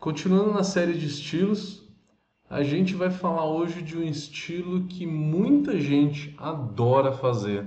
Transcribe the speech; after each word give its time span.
Continuando 0.00 0.52
na 0.52 0.62
série 0.62 0.92
de 0.92 1.06
estilos, 1.06 1.82
a 2.48 2.62
gente 2.62 2.94
vai 2.94 3.10
falar 3.10 3.46
hoje 3.46 3.82
de 3.82 3.98
um 3.98 4.02
estilo 4.04 4.84
que 4.84 5.04
muita 5.04 5.76
gente 5.80 6.32
adora 6.38 7.10
fazer, 7.10 7.66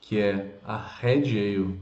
que 0.00 0.18
é 0.18 0.58
a 0.64 0.78
Red 0.78 1.24
Ale. 1.38 1.78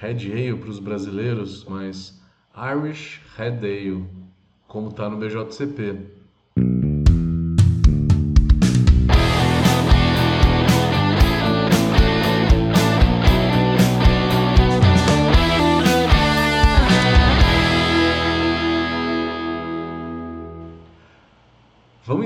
Red 0.00 0.32
Ale 0.32 0.56
para 0.56 0.70
os 0.70 0.80
brasileiros, 0.80 1.64
mas 1.66 2.20
Irish 2.56 3.20
Red 3.36 3.58
Ale, 3.58 4.10
como 4.66 4.88
está 4.88 5.08
no 5.08 5.18
BJCP. 5.18 6.21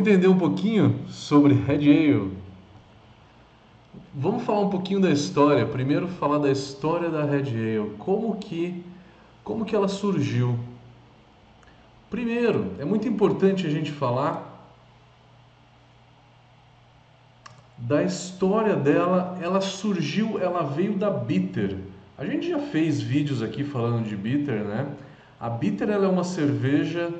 Entender 0.06 0.28
um 0.28 0.38
pouquinho 0.38 1.00
sobre 1.08 1.52
Red 1.52 1.90
Ale. 1.90 2.32
Vamos 4.14 4.44
falar 4.44 4.60
um 4.60 4.70
pouquinho 4.70 5.00
da 5.00 5.10
história. 5.10 5.66
Primeiro 5.66 6.06
falar 6.06 6.38
da 6.38 6.48
história 6.48 7.10
da 7.10 7.24
Red 7.24 7.48
Ale, 7.48 7.90
como 7.98 8.36
que 8.36 8.84
como 9.42 9.64
que 9.64 9.74
ela 9.74 9.88
surgiu. 9.88 10.56
Primeiro, 12.08 12.72
é 12.78 12.84
muito 12.84 13.08
importante 13.08 13.66
a 13.66 13.70
gente 13.70 13.90
falar 13.90 14.54
da 17.76 18.04
história 18.04 18.76
dela. 18.76 19.36
Ela 19.42 19.60
surgiu, 19.60 20.40
ela 20.40 20.62
veio 20.62 20.94
da 20.94 21.10
Bitter. 21.10 21.78
A 22.16 22.24
gente 22.24 22.48
já 22.48 22.60
fez 22.60 23.00
vídeos 23.00 23.42
aqui 23.42 23.64
falando 23.64 24.08
de 24.08 24.16
Bitter, 24.16 24.62
né? 24.64 24.86
A 25.40 25.50
Bitter 25.50 25.90
ela 25.90 26.06
é 26.06 26.08
uma 26.08 26.24
cerveja 26.24 27.12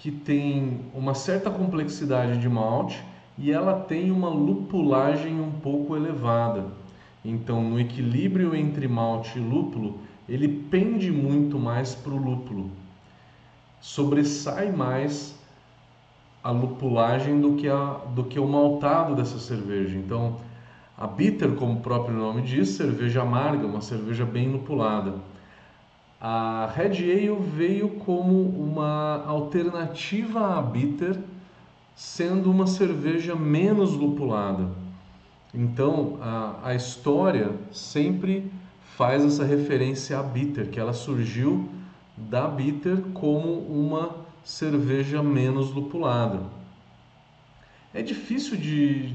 que 0.00 0.10
tem 0.10 0.80
uma 0.94 1.14
certa 1.14 1.50
complexidade 1.50 2.38
de 2.38 2.48
malte 2.48 3.02
e 3.36 3.50
ela 3.50 3.80
tem 3.80 4.10
uma 4.10 4.28
lupulagem 4.28 5.40
um 5.40 5.50
pouco 5.50 5.96
elevada. 5.96 6.66
Então, 7.24 7.62
no 7.62 7.80
equilíbrio 7.80 8.54
entre 8.54 8.86
malte 8.86 9.38
e 9.38 9.42
lúpulo, 9.42 9.98
ele 10.28 10.48
pende 10.48 11.10
muito 11.10 11.58
mais 11.58 11.94
para 11.94 12.12
o 12.12 12.16
lúpulo. 12.16 12.70
Sobressai 13.80 14.70
mais 14.70 15.36
a 16.42 16.50
lupulagem 16.50 17.40
do 17.40 17.54
que, 17.54 17.68
a, 17.68 18.00
do 18.14 18.24
que 18.24 18.38
o 18.38 18.46
maltado 18.46 19.16
dessa 19.16 19.38
cerveja. 19.38 19.96
Então, 19.96 20.36
a 20.96 21.06
bitter, 21.06 21.52
como 21.56 21.74
o 21.74 21.80
próprio 21.80 22.16
nome 22.16 22.42
diz, 22.42 22.70
cerveja 22.70 23.22
amarga, 23.22 23.66
uma 23.66 23.80
cerveja 23.80 24.24
bem 24.24 24.48
lupulada. 24.48 25.14
A 26.20 26.66
Red 26.74 26.96
Ale 26.96 27.38
veio 27.40 27.90
como 27.90 28.42
uma 28.42 29.22
alternativa 29.24 30.58
à 30.58 30.62
bitter, 30.62 31.16
sendo 31.94 32.50
uma 32.50 32.66
cerveja 32.66 33.36
menos 33.36 33.92
lupulada. 33.92 34.68
Então, 35.54 36.18
a, 36.20 36.58
a 36.64 36.74
história 36.74 37.52
sempre 37.70 38.50
faz 38.96 39.24
essa 39.24 39.44
referência 39.44 40.18
à 40.18 40.22
bitter, 40.22 40.68
que 40.70 40.80
ela 40.80 40.92
surgiu 40.92 41.68
da 42.16 42.48
bitter 42.48 43.00
como 43.14 43.60
uma 43.60 44.16
cerveja 44.42 45.22
menos 45.22 45.70
lupulada. 45.70 46.40
É 47.94 48.02
difícil 48.02 48.56
de, 48.56 49.14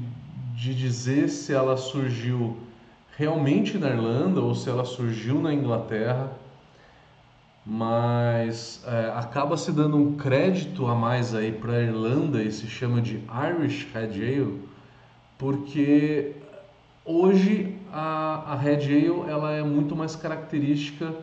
de 0.54 0.74
dizer 0.74 1.28
se 1.28 1.52
ela 1.52 1.76
surgiu 1.76 2.56
realmente 3.16 3.76
na 3.76 3.90
Irlanda 3.90 4.40
ou 4.40 4.54
se 4.54 4.70
ela 4.70 4.86
surgiu 4.86 5.40
na 5.40 5.52
Inglaterra 5.52 6.32
mas 7.66 8.84
é, 8.86 9.12
acaba 9.16 9.56
se 9.56 9.72
dando 9.72 9.96
um 9.96 10.16
crédito 10.16 10.86
a 10.86 10.94
mais 10.94 11.34
aí 11.34 11.50
para 11.50 11.72
a 11.72 11.82
Irlanda 11.82 12.42
e 12.42 12.52
se 12.52 12.66
chama 12.66 13.00
de 13.00 13.22
Irish 13.58 13.88
Red 13.92 14.22
Ale, 14.22 14.60
porque 15.38 16.32
hoje 17.04 17.74
a, 17.90 18.52
a 18.52 18.56
Red 18.56 18.84
Ale 18.84 19.30
ela 19.30 19.52
é 19.52 19.62
muito 19.62 19.96
mais 19.96 20.14
característica 20.14 21.14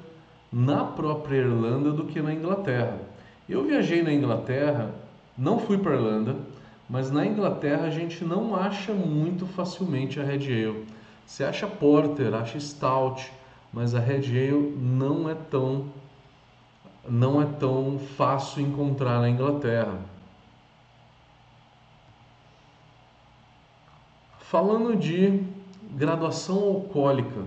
na 0.52 0.84
própria 0.84 1.38
Irlanda 1.38 1.92
do 1.92 2.06
que 2.06 2.22
na 2.22 2.34
Inglaterra. 2.34 3.00
Eu 3.48 3.64
viajei 3.64 4.02
na 4.02 4.12
Inglaterra, 4.12 4.92
não 5.38 5.60
fui 5.60 5.78
para 5.78 5.94
Irlanda, 5.94 6.36
mas 6.90 7.12
na 7.12 7.26
Inglaterra 7.26 7.86
a 7.86 7.90
gente 7.92 8.24
não 8.24 8.56
acha 8.56 8.94
muito 8.94 9.46
facilmente 9.46 10.20
a 10.20 10.24
Red 10.24 10.48
Ale. 10.48 10.86
Você 11.26 11.44
acha 11.44 11.68
Porter, 11.68 12.34
acha 12.34 12.60
Stout, 12.60 13.32
mas 13.72 13.94
a 13.94 14.00
Red 14.00 14.28
Ale 14.28 14.76
não 14.78 15.30
é 15.30 15.36
tão 15.36 15.86
não 17.08 17.42
é 17.42 17.46
tão 17.46 18.00
fácil 18.16 18.62
encontrar 18.62 19.20
na 19.20 19.30
Inglaterra. 19.30 20.00
Falando 24.40 24.96
de 24.96 25.42
graduação 25.96 26.58
alcoólica, 26.58 27.44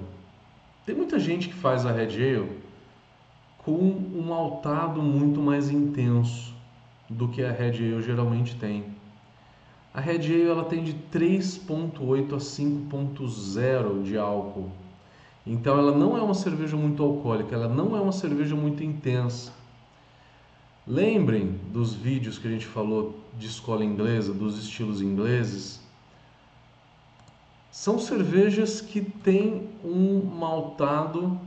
tem 0.87 0.95
muita 0.95 1.19
gente 1.19 1.49
que 1.49 1.55
faz 1.55 1.87
a 1.87 1.93
Red 1.93 2.15
Ale 2.17 2.63
com 3.59 3.73
um 3.73 4.23
maltado 4.27 5.03
muito 5.03 5.41
mais 5.41 5.71
intenso 5.71 6.55
do 7.09 7.29
que 7.29 7.43
a 7.43 7.53
Red 7.53 7.77
Ale 7.77 8.03
geralmente 8.03 8.57
tem. 8.57 8.85
A 9.93 10.01
Red 10.01 10.27
Ale 10.27 10.49
ela 10.49 10.65
tem 10.65 10.83
de 10.83 10.95
3.8 11.13 12.35
a 12.35 12.39
5.0 12.39 14.03
de 14.03 14.19
álcool 14.19 14.71
então 15.47 15.79
ela 15.79 15.93
não 15.93 16.17
é 16.17 16.23
uma 16.23 16.35
cerveja 16.35 16.77
muito 16.77 17.03
alcoólica, 17.03 17.55
ela 17.55 17.69
não 17.69 17.97
é 17.97 18.01
uma 18.01 18.13
cerveja 18.13 18.57
muito 18.57 18.83
intensa. 18.83 19.53
Lembrem 20.87 21.59
dos 21.73 21.95
vídeos 21.95 22.39
que 22.39 22.47
a 22.47 22.51
gente 22.51 22.67
falou 22.67 23.19
de 23.39 23.47
escola 23.47 23.85
inglesa, 23.85 24.33
dos 24.33 24.59
estilos 24.59 25.01
ingleses. 25.01 25.81
São 27.71 27.99
cervejas 27.99 28.81
que 28.81 29.01
têm 29.01 29.69
um 29.83 30.23
maltado, 30.23 31.39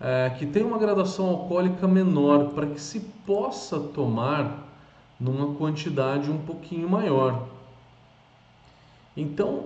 é, 0.00 0.30
que 0.38 0.46
tem 0.46 0.64
uma 0.64 0.78
gradação 0.78 1.28
alcoólica 1.28 1.86
menor, 1.86 2.50
para 2.50 2.66
que 2.66 2.80
se 2.80 3.00
possa 3.26 3.78
tomar 3.78 4.66
numa 5.18 5.54
quantidade 5.56 6.30
um 6.30 6.38
pouquinho 6.38 6.88
maior. 6.88 7.46
Então, 9.16 9.64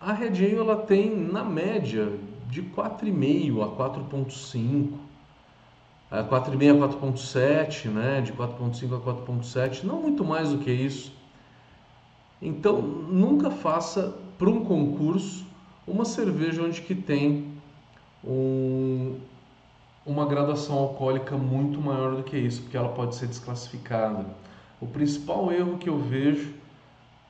a 0.00 0.12
Red 0.12 0.44
Ale 0.44 0.56
ela 0.56 0.76
tem 0.76 1.16
na 1.16 1.42
média 1.42 2.12
de 2.48 2.62
4,5 2.62 3.62
a 3.62 3.68
4,5, 3.68 4.92
4,5 6.10 6.84
a 6.84 6.88
4,7, 6.88 7.88
né? 7.88 8.20
de 8.22 8.32
4,5 8.32 8.96
a 8.96 9.00
4,7, 9.00 9.84
não 9.84 10.00
muito 10.00 10.24
mais 10.24 10.50
do 10.50 10.58
que 10.58 10.70
isso. 10.70 11.12
Então, 12.40 12.80
nunca 12.80 13.50
faça 13.50 14.16
para 14.38 14.48
um 14.48 14.64
concurso 14.64 15.44
uma 15.86 16.04
cerveja 16.04 16.62
onde 16.62 16.80
que 16.80 16.94
tem 16.94 17.52
um, 18.24 19.16
uma 20.06 20.24
graduação 20.26 20.76
alcoólica 20.78 21.36
muito 21.36 21.80
maior 21.80 22.16
do 22.16 22.22
que 22.22 22.36
isso, 22.36 22.62
porque 22.62 22.76
ela 22.76 22.90
pode 22.90 23.14
ser 23.14 23.26
desclassificada. 23.26 24.24
O 24.80 24.86
principal 24.86 25.52
erro 25.52 25.78
que 25.78 25.88
eu 25.88 25.98
vejo 25.98 26.54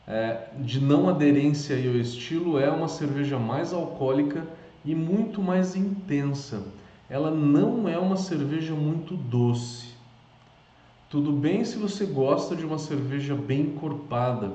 é, 0.06 0.48
de 0.58 0.80
não 0.80 1.08
aderência 1.08 1.76
ao 1.76 1.96
estilo 1.96 2.58
é 2.58 2.70
uma 2.70 2.88
cerveja 2.88 3.38
mais 3.38 3.72
alcoólica 3.72 4.46
e 4.88 4.94
muito 4.94 5.42
mais 5.42 5.76
intensa. 5.76 6.64
Ela 7.10 7.30
não 7.30 7.86
é 7.86 7.98
uma 7.98 8.16
cerveja 8.16 8.74
muito 8.74 9.14
doce. 9.14 9.88
Tudo 11.10 11.30
bem 11.30 11.62
se 11.62 11.76
você 11.76 12.06
gosta 12.06 12.56
de 12.56 12.64
uma 12.64 12.78
cerveja 12.78 13.34
bem 13.34 13.60
encorpada. 13.60 14.50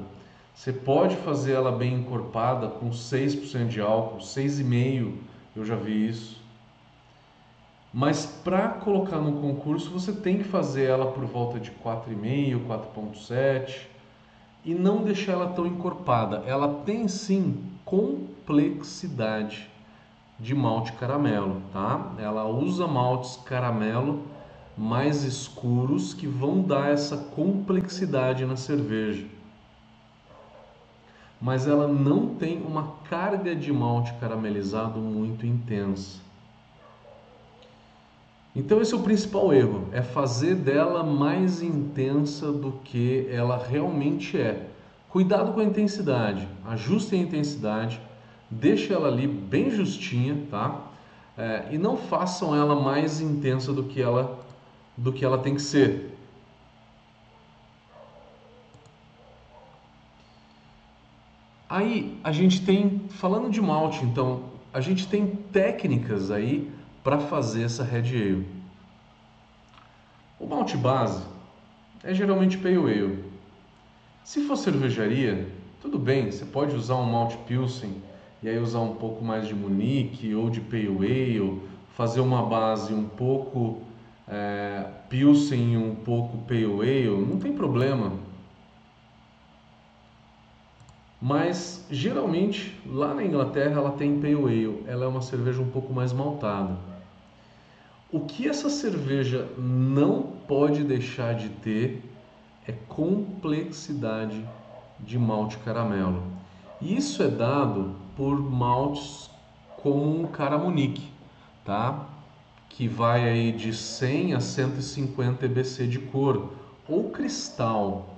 Você 0.55 0.73
pode 0.73 1.15
fazer 1.17 1.51
ela 1.51 1.71
bem 1.71 1.99
encorpada 1.99 2.67
com 2.67 2.89
6% 2.89 3.67
de 3.67 3.79
álcool, 3.79 4.17
6,5%, 4.17 5.13
eu 5.55 5.63
já 5.63 5.75
vi 5.75 6.09
isso. 6.09 6.41
Mas 7.93 8.25
para 8.25 8.69
colocar 8.69 9.19
no 9.19 9.39
concurso, 9.39 9.91
você 9.91 10.11
tem 10.11 10.39
que 10.39 10.45
fazer 10.45 10.85
ela 10.85 11.11
por 11.11 11.25
volta 11.25 11.59
de 11.59 11.69
4,5, 11.69 12.65
4,7 12.65 13.81
e 14.65 14.73
não 14.73 15.03
deixar 15.03 15.33
ela 15.33 15.49
tão 15.49 15.67
encorpada. 15.67 16.43
Ela 16.47 16.81
tem 16.83 17.07
sim 17.07 17.61
complexidade 17.85 19.71
de 20.39 20.53
malte 20.53 20.91
caramelo, 20.93 21.61
tá? 21.71 22.13
Ela 22.17 22.45
usa 22.45 22.87
maltes 22.87 23.37
caramelo 23.45 24.23
mais 24.77 25.23
escuros 25.23 26.13
que 26.13 26.27
vão 26.27 26.61
dar 26.61 26.89
essa 26.89 27.15
complexidade 27.17 28.45
na 28.45 28.55
cerveja. 28.55 29.25
Mas 31.39 31.67
ela 31.67 31.87
não 31.87 32.35
tem 32.35 32.61
uma 32.61 32.93
carga 33.09 33.55
de 33.55 33.71
malte 33.71 34.13
caramelizado 34.13 34.99
muito 34.99 35.45
intensa. 35.45 36.21
Então 38.55 38.81
esse 38.81 38.93
é 38.93 38.97
o 38.97 39.01
principal 39.01 39.51
erro, 39.51 39.87
é 39.91 40.01
fazer 40.01 40.55
dela 40.55 41.03
mais 41.03 41.61
intensa 41.61 42.51
do 42.51 42.71
que 42.83 43.27
ela 43.31 43.57
realmente 43.57 44.37
é. 44.37 44.69
Cuidado 45.09 45.53
com 45.53 45.59
a 45.59 45.63
intensidade, 45.63 46.47
ajuste 46.65 47.15
a 47.15 47.17
intensidade 47.17 47.99
deixe 48.53 48.93
ela 48.93 49.07
ali 49.07 49.27
bem 49.27 49.69
justinha, 49.71 50.37
tá? 50.49 50.87
É, 51.37 51.69
e 51.71 51.77
não 51.77 51.97
façam 51.97 52.55
ela 52.55 52.79
mais 52.79 53.19
intensa 53.19 53.73
do 53.73 53.83
que 53.83 54.01
ela 54.01 54.39
do 54.95 55.11
que 55.11 55.25
ela 55.25 55.39
tem 55.39 55.55
que 55.55 55.61
ser. 55.61 56.15
Aí 61.67 62.19
a 62.23 62.31
gente 62.31 62.63
tem, 62.63 63.01
falando 63.09 63.49
de 63.49 63.59
malte, 63.59 64.05
então, 64.05 64.43
a 64.71 64.79
gente 64.79 65.07
tem 65.07 65.25
técnicas 65.25 66.29
aí 66.29 66.71
para 67.03 67.19
fazer 67.19 67.63
essa 67.63 67.83
Red 67.83 68.09
Ale. 68.09 68.47
O 70.39 70.45
malte 70.45 70.77
base 70.77 71.23
é 72.03 72.13
geralmente 72.13 72.59
Pale 72.59 72.77
Ale. 72.77 73.23
Se 74.23 74.45
for 74.45 74.55
cervejaria, 74.55 75.47
tudo 75.81 75.97
bem, 75.97 76.29
você 76.31 76.45
pode 76.45 76.75
usar 76.75 76.95
um 76.95 77.11
malte 77.11 77.37
Pilsen 77.47 78.01
e 78.43 78.49
aí 78.49 78.59
usar 78.59 78.81
um 78.81 78.95
pouco 78.95 79.23
mais 79.23 79.47
de 79.47 79.55
Munique 79.55 80.35
ou 80.35 80.49
de 80.49 80.59
Pale 80.59 80.97
Ale, 80.97 81.61
fazer 81.95 82.19
uma 82.19 82.43
base 82.43 82.93
um 82.93 83.07
pouco 83.07 83.81
é, 84.27 84.85
Pilsen 85.09 85.73
e 85.73 85.77
um 85.77 85.95
pouco 85.95 86.39
Pale 86.39 86.65
Ale, 86.65 87.25
não 87.25 87.39
tem 87.39 87.53
problema. 87.53 88.11
Mas 91.21 91.87
geralmente 91.89 92.77
lá 92.85 93.13
na 93.13 93.23
Inglaterra 93.23 93.79
ela 93.79 93.91
tem 93.91 94.19
Pale 94.19 94.33
Ale, 94.33 94.83
ela 94.87 95.05
é 95.05 95.07
uma 95.07 95.21
cerveja 95.21 95.61
um 95.61 95.69
pouco 95.69 95.93
mais 95.93 96.11
maltada. 96.11 96.75
O 98.11 98.19
que 98.19 98.47
essa 98.47 98.69
cerveja 98.69 99.47
não 99.57 100.21
pode 100.47 100.83
deixar 100.83 101.33
de 101.33 101.47
ter 101.47 102.03
é 102.67 102.73
complexidade 102.89 104.45
de 104.99 105.17
malte 105.17 105.57
caramelo. 105.59 106.42
Isso 106.83 107.23
é 107.23 107.29
dado 107.29 107.95
por 108.13 108.37
maltes 108.37 109.29
como 109.81 110.19
um 110.19 110.27
Caramunique, 110.27 111.09
tá? 111.63 112.07
Que 112.67 112.89
vai 112.89 113.23
aí 113.23 113.53
de 113.53 113.73
100 113.73 114.33
a 114.33 114.41
150 114.41 115.45
EBC 115.45 115.87
de 115.87 115.99
cor 115.99 116.51
ou 116.87 117.09
cristal. 117.09 118.09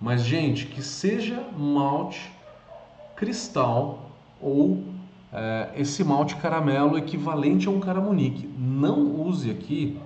Mas 0.00 0.22
gente, 0.22 0.64
que 0.64 0.82
seja 0.82 1.46
malte 1.54 2.32
cristal 3.14 4.10
ou 4.40 4.82
é, 5.30 5.72
esse 5.76 6.02
malte 6.02 6.36
caramelo 6.36 6.96
equivalente 6.96 7.68
a 7.68 7.70
um 7.70 7.78
Caramunique. 7.78 8.48
Não 8.58 9.20
use 9.20 9.50
aqui 9.50 10.00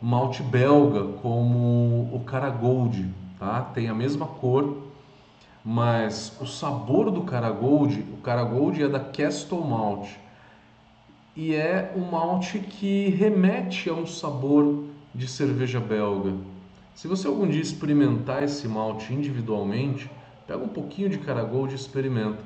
malte 0.00 0.44
belga 0.44 1.18
como 1.20 2.08
o 2.12 2.22
Cara 2.24 2.50
Gold, 2.50 3.12
tá? 3.36 3.62
Tem 3.74 3.88
a 3.88 3.94
mesma 3.94 4.26
cor, 4.26 4.91
mas 5.64 6.36
o 6.40 6.46
sabor 6.46 7.10
do 7.10 7.22
Cara 7.22 7.50
Gold, 7.50 8.00
o 8.12 8.16
Cara 8.18 8.42
Gold 8.42 8.82
é 8.82 8.88
da 8.88 9.00
Castle 9.00 9.64
Malt 9.64 10.08
e 11.36 11.54
é 11.54 11.92
um 11.96 12.10
malte 12.10 12.58
que 12.58 13.08
remete 13.10 13.88
a 13.88 13.94
um 13.94 14.06
sabor 14.06 14.84
de 15.14 15.28
cerveja 15.28 15.80
belga. 15.80 16.34
Se 16.94 17.08
você 17.08 17.26
algum 17.26 17.48
dia 17.48 17.60
experimentar 17.60 18.42
esse 18.42 18.68
malte 18.68 19.14
individualmente, 19.14 20.10
pega 20.46 20.62
um 20.62 20.68
pouquinho 20.68 21.08
de 21.08 21.18
Cara 21.18 21.42
Gold 21.42 21.72
e 21.72 21.76
experimenta. 21.76 22.42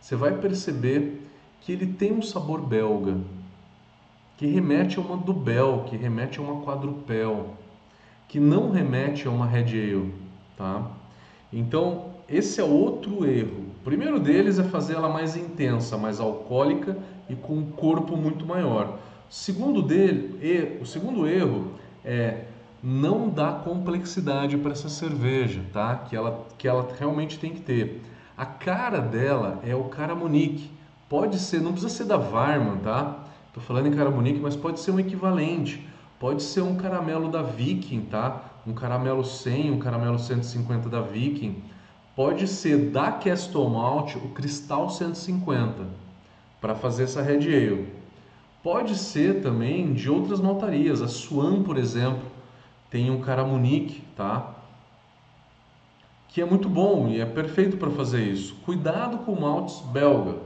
Você 0.00 0.16
vai 0.16 0.38
perceber 0.38 1.28
que 1.60 1.72
ele 1.72 1.86
tem 1.86 2.12
um 2.12 2.22
sabor 2.22 2.62
belga, 2.62 3.18
que 4.38 4.46
remete 4.46 4.98
a 4.98 5.02
uma 5.02 5.18
Dubel, 5.18 5.84
que 5.86 5.96
remete 5.96 6.38
a 6.38 6.42
uma 6.42 6.64
Quadrupel, 6.64 7.54
que 8.26 8.40
não 8.40 8.70
remete 8.70 9.28
a 9.28 9.30
uma 9.30 9.44
Red 9.44 9.68
Ale, 9.68 10.14
tá? 10.56 10.90
Então, 11.52 12.09
esse 12.30 12.60
é 12.60 12.64
outro 12.64 13.26
erro. 13.26 13.66
O 13.80 13.84
primeiro 13.84 14.20
deles 14.20 14.58
é 14.58 14.64
fazer 14.64 14.94
ela 14.94 15.08
mais 15.08 15.36
intensa, 15.36 15.98
mais 15.98 16.20
alcoólica 16.20 16.96
e 17.28 17.34
com 17.34 17.54
um 17.54 17.70
corpo 17.70 18.16
muito 18.16 18.46
maior. 18.46 18.98
O 19.28 19.32
segundo 19.32 19.82
dele, 19.82 20.78
o 20.80 20.86
segundo 20.86 21.26
erro 21.26 21.72
é 22.04 22.44
não 22.82 23.28
dar 23.28 23.62
complexidade 23.62 24.56
para 24.56 24.72
essa 24.72 24.88
cerveja, 24.88 25.60
tá? 25.72 25.96
Que 25.96 26.16
ela, 26.16 26.46
que 26.56 26.66
ela 26.66 26.88
realmente 26.98 27.38
tem 27.38 27.52
que 27.52 27.60
ter. 27.60 28.02
A 28.36 28.46
cara 28.46 29.00
dela 29.00 29.60
é 29.64 29.74
o 29.74 29.84
cara 29.84 30.14
Monique. 30.14 30.70
Pode 31.08 31.38
ser, 31.38 31.60
não 31.60 31.72
precisa 31.72 31.92
ser 31.92 32.04
da 32.04 32.16
Varman, 32.16 32.78
tá? 32.78 33.24
Tô 33.52 33.60
falando 33.60 33.86
em 33.86 33.92
cara 33.92 34.10
Monique, 34.10 34.40
mas 34.40 34.56
pode 34.56 34.80
ser 34.80 34.92
um 34.92 35.00
equivalente. 35.00 35.86
Pode 36.18 36.42
ser 36.42 36.60
um 36.60 36.76
caramelo 36.76 37.28
da 37.28 37.42
Viking, 37.42 38.02
tá? 38.02 38.44
Um 38.66 38.72
caramelo 38.72 39.24
100, 39.24 39.72
um 39.72 39.78
caramelo 39.78 40.18
150 40.18 40.88
da 40.88 41.00
Viking. 41.00 41.62
Pode 42.16 42.48
ser 42.48 42.90
da 42.90 43.12
Castle 43.12 43.70
Malt 43.70 44.16
o 44.16 44.30
Cristal 44.30 44.90
150 44.90 45.86
para 46.60 46.74
fazer 46.74 47.04
essa 47.04 47.22
Red 47.22 47.46
Ale. 47.46 47.88
Pode 48.64 48.96
ser 48.96 49.40
também 49.40 49.92
de 49.92 50.10
outras 50.10 50.40
maltarias. 50.40 51.00
A 51.00 51.08
Swan, 51.08 51.62
por 51.62 51.78
exemplo, 51.78 52.22
tem 52.90 53.10
um 53.10 53.20
Caramunique, 53.20 54.02
tá? 54.16 54.56
Que 56.28 56.42
é 56.42 56.44
muito 56.44 56.68
bom 56.68 57.08
e 57.08 57.20
é 57.20 57.24
perfeito 57.24 57.76
para 57.76 57.90
fazer 57.90 58.24
isso. 58.24 58.56
Cuidado 58.64 59.18
com 59.18 59.40
maltes 59.40 59.80
belga, 59.92 60.36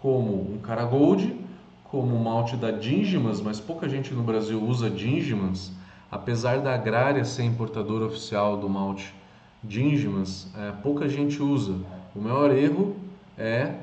como 0.00 0.54
um 0.54 0.58
Caragold, 0.58 1.38
como 1.84 2.16
o 2.16 2.24
malte 2.24 2.56
da 2.56 2.70
Dingimas, 2.70 3.40
mas 3.42 3.60
pouca 3.60 3.86
gente 3.86 4.14
no 4.14 4.22
Brasil 4.22 4.60
usa 4.62 4.88
Dingimas, 4.88 5.72
apesar 6.10 6.60
da 6.60 6.74
Agrária 6.74 7.24
ser 7.24 7.44
importadora 7.44 8.06
oficial 8.06 8.56
do 8.56 8.68
malte 8.68 9.14
Dingimas, 9.62 10.50
é, 10.56 10.72
pouca 10.82 11.08
gente 11.08 11.40
usa. 11.40 11.78
O 12.14 12.20
maior 12.20 12.50
erro 12.50 12.96
é 13.38 13.76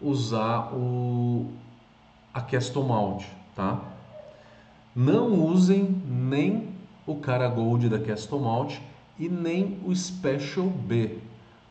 usar 0.00 0.72
o 0.72 1.50
a 2.32 2.40
Castle 2.40 2.84
Malt, 2.84 3.24
tá? 3.54 3.80
Não 4.94 5.44
usem 5.44 5.84
nem 6.06 6.68
o 7.06 7.16
Cara 7.16 7.48
Gold 7.48 7.88
da 7.88 7.98
Castle 7.98 8.40
Malt 8.40 8.76
e 9.18 9.28
nem 9.28 9.78
o 9.84 9.94
Special 9.94 10.66
B. 10.66 11.18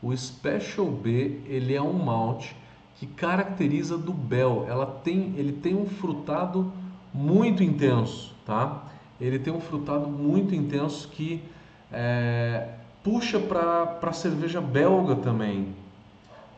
O 0.02 0.16
Special 0.16 0.88
B 0.88 1.40
ele 1.46 1.74
é 1.74 1.82
um 1.82 1.94
malte 1.94 2.56
que 2.96 3.06
caracteriza 3.06 3.98
do 3.98 4.12
Bel. 4.12 4.66
Ela 4.68 4.86
tem, 4.86 5.34
ele 5.38 5.54
tem 5.54 5.76
um 5.76 5.86
frutado 5.86 6.72
muito 7.14 7.64
intenso, 7.64 8.34
tá? 8.46 8.86
Ele 9.20 9.40
tem 9.40 9.54
um 9.54 9.62
frutado 9.62 10.08
muito 10.08 10.54
intenso 10.54 11.08
que 11.10 11.44
é, 11.92 12.70
puxa 13.06 13.40
para 13.40 14.00
a 14.02 14.14
cerveja 14.14 14.60
belga 14.60 15.16
também. 15.16 15.76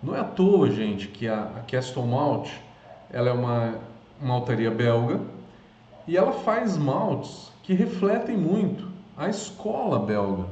Não 0.01 0.15
é 0.15 0.21
à 0.21 0.23
toa, 0.23 0.71
gente, 0.71 1.09
que 1.09 1.27
a, 1.27 1.41
a 1.43 1.59
Castle 1.69 2.07
Malt 2.07 2.49
ela 3.11 3.29
é 3.29 3.33
uma 3.33 3.75
maltaria 4.21 4.71
belga 4.71 5.19
e 6.07 6.15
ela 6.15 6.31
faz 6.31 6.77
maltes 6.77 7.51
que 7.63 7.73
refletem 7.73 8.37
muito 8.37 8.87
a 9.17 9.27
escola 9.27 9.99
belga. 9.99 10.45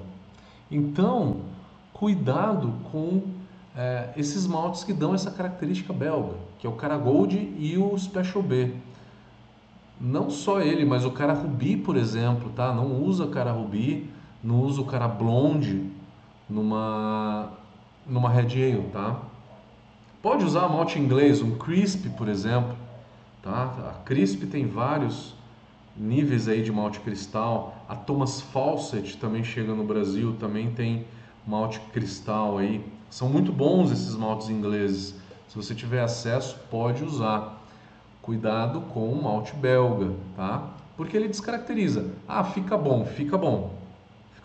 Então, 0.70 1.38
cuidado 1.94 2.74
com 2.92 3.22
é, 3.74 4.10
esses 4.18 4.46
maltes 4.46 4.84
que 4.84 4.92
dão 4.92 5.16
essa 5.16 5.32
característica 5.32 5.94
belga, 5.94 6.36
que 6.60 6.68
é 6.68 6.70
o 6.70 6.74
cara 6.74 6.98
Gold 6.98 7.38
e 7.58 7.78
o 7.78 7.98
Special 7.98 8.44
B. 8.44 8.74
Não 10.02 10.30
só 10.30 10.60
ele, 10.60 10.84
mas 10.84 11.06
o 11.06 11.12
cara 11.12 11.32
Ruby, 11.32 11.78
por 11.78 11.96
exemplo, 11.96 12.52
tá? 12.54 12.74
Não 12.74 13.02
usa 13.02 13.28
cara 13.28 13.54
Ruby, 13.54 14.10
não 14.44 14.62
usa 14.62 14.82
o 14.82 14.86
cara 14.86 15.08
Blonde 15.08 15.90
numa 16.50 17.52
numa 18.06 18.30
Red 18.30 18.54
Ale, 18.54 18.90
tá? 18.92 19.20
Pode 20.22 20.46
usar 20.46 20.68
malte 20.68 21.00
inglês, 21.00 21.42
um 21.42 21.58
Crisp, 21.58 22.10
por 22.18 22.28
exemplo, 22.28 22.76
tá? 23.42 23.74
A 23.90 24.04
Crisp 24.04 24.46
tem 24.46 24.68
vários 24.68 25.36
níveis 25.96 26.48
aí 26.48 26.62
de 26.62 26.72
malte 26.72 27.00
cristal. 27.00 27.86
A 27.88 27.96
Thomas 27.96 28.42
Fawcett 28.42 29.18
também 29.18 29.44
chega 29.44 29.74
no 29.74 29.84
Brasil, 29.84 30.36
também 30.40 30.72
tem 30.72 31.06
malte 31.46 31.80
cristal 31.94 32.58
aí. 32.58 32.84
São 33.10 33.30
muito 33.30 33.52
bons 33.52 33.92
esses 33.92 34.16
maltes 34.16 34.50
ingleses. 34.50 35.16
Se 35.48 35.56
você 35.56 35.74
tiver 35.74 36.02
acesso, 36.02 36.58
pode 36.70 37.04
usar. 37.04 37.64
Cuidado 38.22 38.82
com 38.82 39.08
o 39.12 39.24
malte 39.24 39.56
belga, 39.56 40.12
tá? 40.36 40.72
Porque 40.98 41.16
ele 41.16 41.28
descaracteriza. 41.28 42.12
Ah, 42.28 42.44
fica 42.44 42.76
bom, 42.76 43.06
fica 43.06 43.38
bom. 43.38 43.75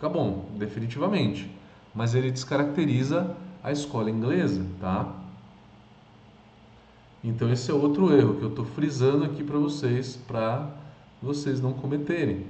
Fica 0.01 0.09
bom, 0.09 0.49
definitivamente. 0.55 1.47
Mas 1.93 2.15
ele 2.15 2.31
descaracteriza 2.31 3.37
a 3.61 3.71
escola 3.71 4.09
inglesa, 4.09 4.65
tá? 4.79 5.13
Então 7.23 7.51
esse 7.51 7.69
é 7.69 7.73
outro 7.75 8.11
erro 8.11 8.35
que 8.37 8.41
eu 8.41 8.49
estou 8.49 8.65
frisando 8.65 9.25
aqui 9.25 9.43
para 9.43 9.59
vocês, 9.59 10.15
para 10.15 10.71
vocês 11.21 11.61
não 11.61 11.71
cometerem. 11.71 12.47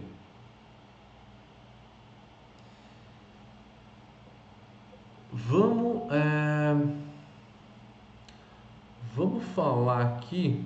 Vamos, 5.34 6.10
é... 6.10 6.74
vamos 9.14 9.44
falar 9.54 10.04
aqui 10.04 10.64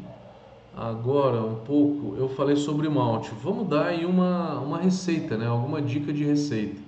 agora 0.75 1.41
um 1.41 1.55
pouco. 1.55 2.15
Eu 2.17 2.29
falei 2.29 2.55
sobre 2.55 2.89
malte. 2.89 3.31
Vamos 3.41 3.67
dar 3.67 3.87
aí 3.87 4.05
uma, 4.05 4.59
uma 4.59 4.77
receita, 4.77 5.37
né? 5.37 5.47
Alguma 5.47 5.81
dica 5.81 6.11
de 6.11 6.23
receita. 6.23 6.81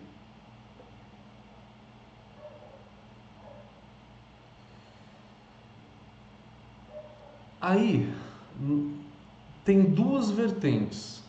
Aí 7.61 8.11
tem 9.65 9.83
duas 9.83 10.29
vertentes. 10.31 11.21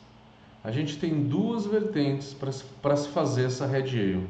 a 0.62 0.71
gente 0.71 0.99
tem 0.99 1.25
duas 1.25 1.67
vertentes 1.67 2.35
para 2.35 2.97
se 2.97 3.09
fazer 3.09 3.47
essa 3.47 3.67
Red 3.67 3.88
Ale. 3.88 4.27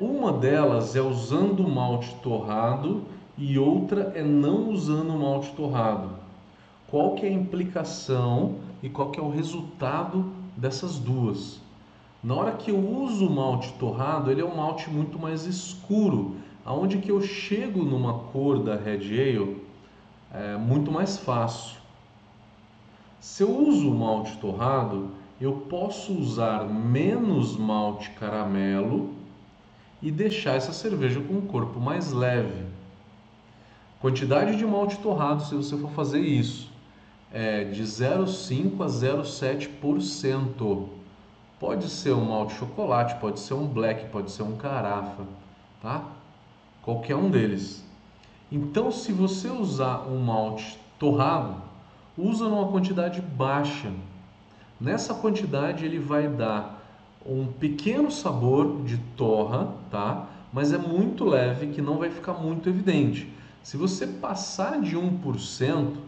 Uma 0.00 0.32
delas 0.32 0.96
é 0.96 1.02
usando 1.02 1.68
malte 1.68 2.14
torrado 2.22 3.04
e 3.36 3.58
outra 3.58 4.12
é 4.14 4.22
não 4.22 4.70
usando 4.70 5.12
malte 5.12 5.52
torrado. 5.52 6.21
Qual 6.92 7.14
que 7.14 7.24
é 7.24 7.30
a 7.30 7.32
implicação 7.32 8.56
e 8.82 8.90
qual 8.90 9.10
que 9.10 9.18
é 9.18 9.22
o 9.22 9.30
resultado 9.30 10.30
dessas 10.54 10.98
duas? 10.98 11.58
Na 12.22 12.34
hora 12.34 12.52
que 12.52 12.70
eu 12.70 12.76
uso 12.78 13.26
o 13.26 13.34
malte 13.34 13.72
torrado, 13.78 14.30
ele 14.30 14.42
é 14.42 14.44
um 14.44 14.58
malte 14.58 14.90
muito 14.90 15.18
mais 15.18 15.46
escuro, 15.46 16.36
aonde 16.62 16.98
que 16.98 17.10
eu 17.10 17.22
chego 17.22 17.82
numa 17.82 18.12
cor 18.24 18.62
da 18.62 18.76
Red 18.76 19.08
Ale 19.08 19.62
é 20.34 20.58
muito 20.58 20.92
mais 20.92 21.16
fácil. 21.16 21.80
Se 23.18 23.42
eu 23.42 23.50
uso 23.50 23.90
o 23.90 23.98
malte 23.98 24.36
torrado, 24.36 25.12
eu 25.40 25.64
posso 25.70 26.12
usar 26.12 26.68
menos 26.68 27.56
malte 27.56 28.10
caramelo 28.10 29.14
e 30.02 30.10
deixar 30.10 30.56
essa 30.56 30.74
cerveja 30.74 31.22
com 31.22 31.36
um 31.36 31.46
corpo 31.46 31.80
mais 31.80 32.12
leve. 32.12 32.66
Quantidade 33.98 34.56
de 34.56 34.66
malte 34.66 34.98
torrado, 34.98 35.42
se 35.42 35.54
você 35.54 35.74
for 35.78 35.90
fazer 35.92 36.20
isso, 36.20 36.70
é 37.32 37.64
de 37.64 37.82
0,5 37.82 38.82
a 38.82 38.86
0,7%. 38.86 40.88
Pode 41.58 41.88
ser 41.88 42.12
um 42.12 42.26
malte 42.26 42.54
chocolate, 42.54 43.16
pode 43.16 43.40
ser 43.40 43.54
um 43.54 43.66
black, 43.66 44.10
pode 44.10 44.30
ser 44.30 44.42
um 44.42 44.56
carafa, 44.56 45.24
tá? 45.80 46.04
Qualquer 46.82 47.16
um 47.16 47.30
deles. 47.30 47.82
Então, 48.50 48.90
se 48.90 49.12
você 49.12 49.48
usar 49.48 50.06
um 50.08 50.18
malte 50.18 50.78
torrado, 50.98 51.54
usa 52.18 52.48
numa 52.48 52.68
quantidade 52.68 53.20
baixa 53.20 53.90
Nessa 54.82 55.14
quantidade 55.14 55.84
ele 55.84 56.00
vai 56.00 56.26
dar 56.26 56.82
um 57.24 57.46
pequeno 57.46 58.10
sabor 58.10 58.82
de 58.82 58.98
torra, 59.16 59.68
tá? 59.88 60.26
Mas 60.52 60.72
é 60.72 60.78
muito 60.78 61.24
leve 61.24 61.68
que 61.68 61.80
não 61.80 61.98
vai 61.98 62.10
ficar 62.10 62.32
muito 62.32 62.68
evidente. 62.68 63.32
Se 63.62 63.76
você 63.76 64.08
passar 64.08 64.80
de 64.80 64.96
1%, 64.96 65.98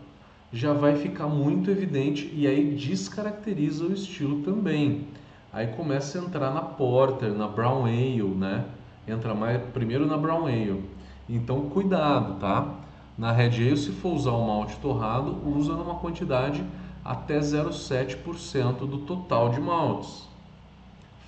já 0.52 0.72
vai 0.72 0.96
ficar 0.96 1.26
muito 1.26 1.70
evidente 1.70 2.30
e 2.34 2.46
aí 2.46 2.74
descaracteriza 2.74 3.84
o 3.84 3.92
estilo 3.92 4.42
também. 4.42 5.08
Aí 5.52 5.68
começa 5.68 6.18
a 6.18 6.22
entrar 6.22 6.52
na 6.52 6.60
Porter, 6.60 7.32
na 7.32 7.46
Brown 7.46 7.84
Ale, 7.84 8.22
né? 8.22 8.64
Entra 9.06 9.34
mais 9.34 9.62
primeiro 9.72 10.06
na 10.06 10.16
Brown 10.16 10.46
Ale. 10.46 10.84
Então 11.28 11.68
cuidado, 11.70 12.38
tá? 12.38 12.74
Na 13.16 13.30
Red 13.30 13.56
Ale, 13.56 13.76
se 13.76 13.90
for 13.90 14.14
usar 14.14 14.32
o 14.32 14.46
malte 14.46 14.76
torrado, 14.78 15.38
usa 15.46 15.74
numa 15.74 15.94
quantidade 15.94 16.64
até 17.04 17.38
0,7% 17.38 18.78
do 18.78 18.98
total 18.98 19.50
de 19.50 19.60
maltes. 19.60 20.28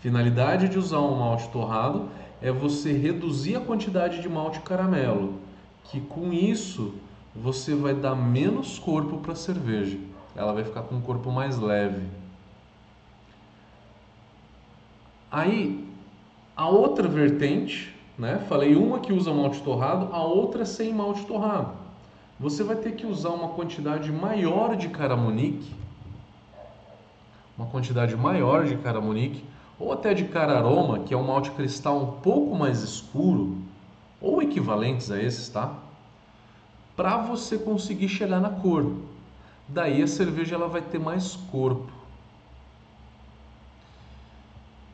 Finalidade 0.01 0.69
de 0.69 0.79
usar 0.79 1.01
um 1.01 1.17
malte 1.17 1.49
torrado 1.49 2.09
é 2.41 2.51
você 2.51 2.93
reduzir 2.93 3.57
a 3.57 3.61
quantidade 3.61 4.21
de 4.21 4.29
malte 4.29 4.61
caramelo, 4.61 5.35
que 5.85 6.01
com 6.01 6.33
isso 6.33 6.95
você 7.43 7.75
vai 7.75 7.95
dar 7.95 8.15
menos 8.15 8.79
corpo 8.79 9.19
para 9.19 9.33
a 9.33 9.37
cerveja. 9.37 9.99
Ela 10.35 10.53
vai 10.53 10.65
ficar 10.65 10.83
com 10.83 10.97
um 10.97 11.01
corpo 11.01 11.31
mais 11.31 11.59
leve. 11.59 12.07
Aí, 15.31 15.87
a 16.57 16.69
outra 16.69 17.09
vertente, 17.09 17.95
né? 18.19 18.45
Falei 18.49 18.75
uma 18.77 19.01
que 19.01 19.13
usa 19.13 19.33
malte 19.33 19.61
torrado, 19.63 20.09
a 20.13 20.23
outra 20.23 20.65
sem 20.65 20.93
malte 20.93 21.25
torrado 21.27 21.87
você 22.39 22.63
vai 22.63 22.77
ter 22.77 22.93
que 22.93 23.07
usar 23.07 23.31
uma 23.31 23.49
quantidade 23.49 24.13
maior 24.13 24.77
de 24.77 24.89
caramonique, 24.89 25.75
uma 27.57 27.67
quantidade 27.67 28.15
maior 28.15 28.67
de 28.67 28.77
caramonique, 28.77 29.43
ou 29.79 29.93
até 29.93 30.13
de 30.13 30.25
cararoma, 30.25 31.01
que 31.01 31.15
é 31.15 31.17
um 31.17 31.23
malte 31.23 31.51
cristal 31.53 31.99
um 31.99 32.21
pouco 32.21 32.55
mais 32.55 32.83
escuro, 32.83 33.57
ou 34.21 34.43
equivalentes 34.43 35.11
a 35.11 35.21
esses, 35.23 35.49
tá? 35.49 35.75
Para 36.97 37.19
você 37.19 37.59
conseguir 37.59 38.09
chegar 38.09 38.41
na 38.41 38.49
cor. 38.49 38.95
Daí 39.69 40.03
a 40.03 40.07
cerveja 40.07 40.55
ela 40.55 40.69
vai 40.69 40.81
ter 40.81 40.99
mais 40.99 41.37
corpo. 41.51 41.93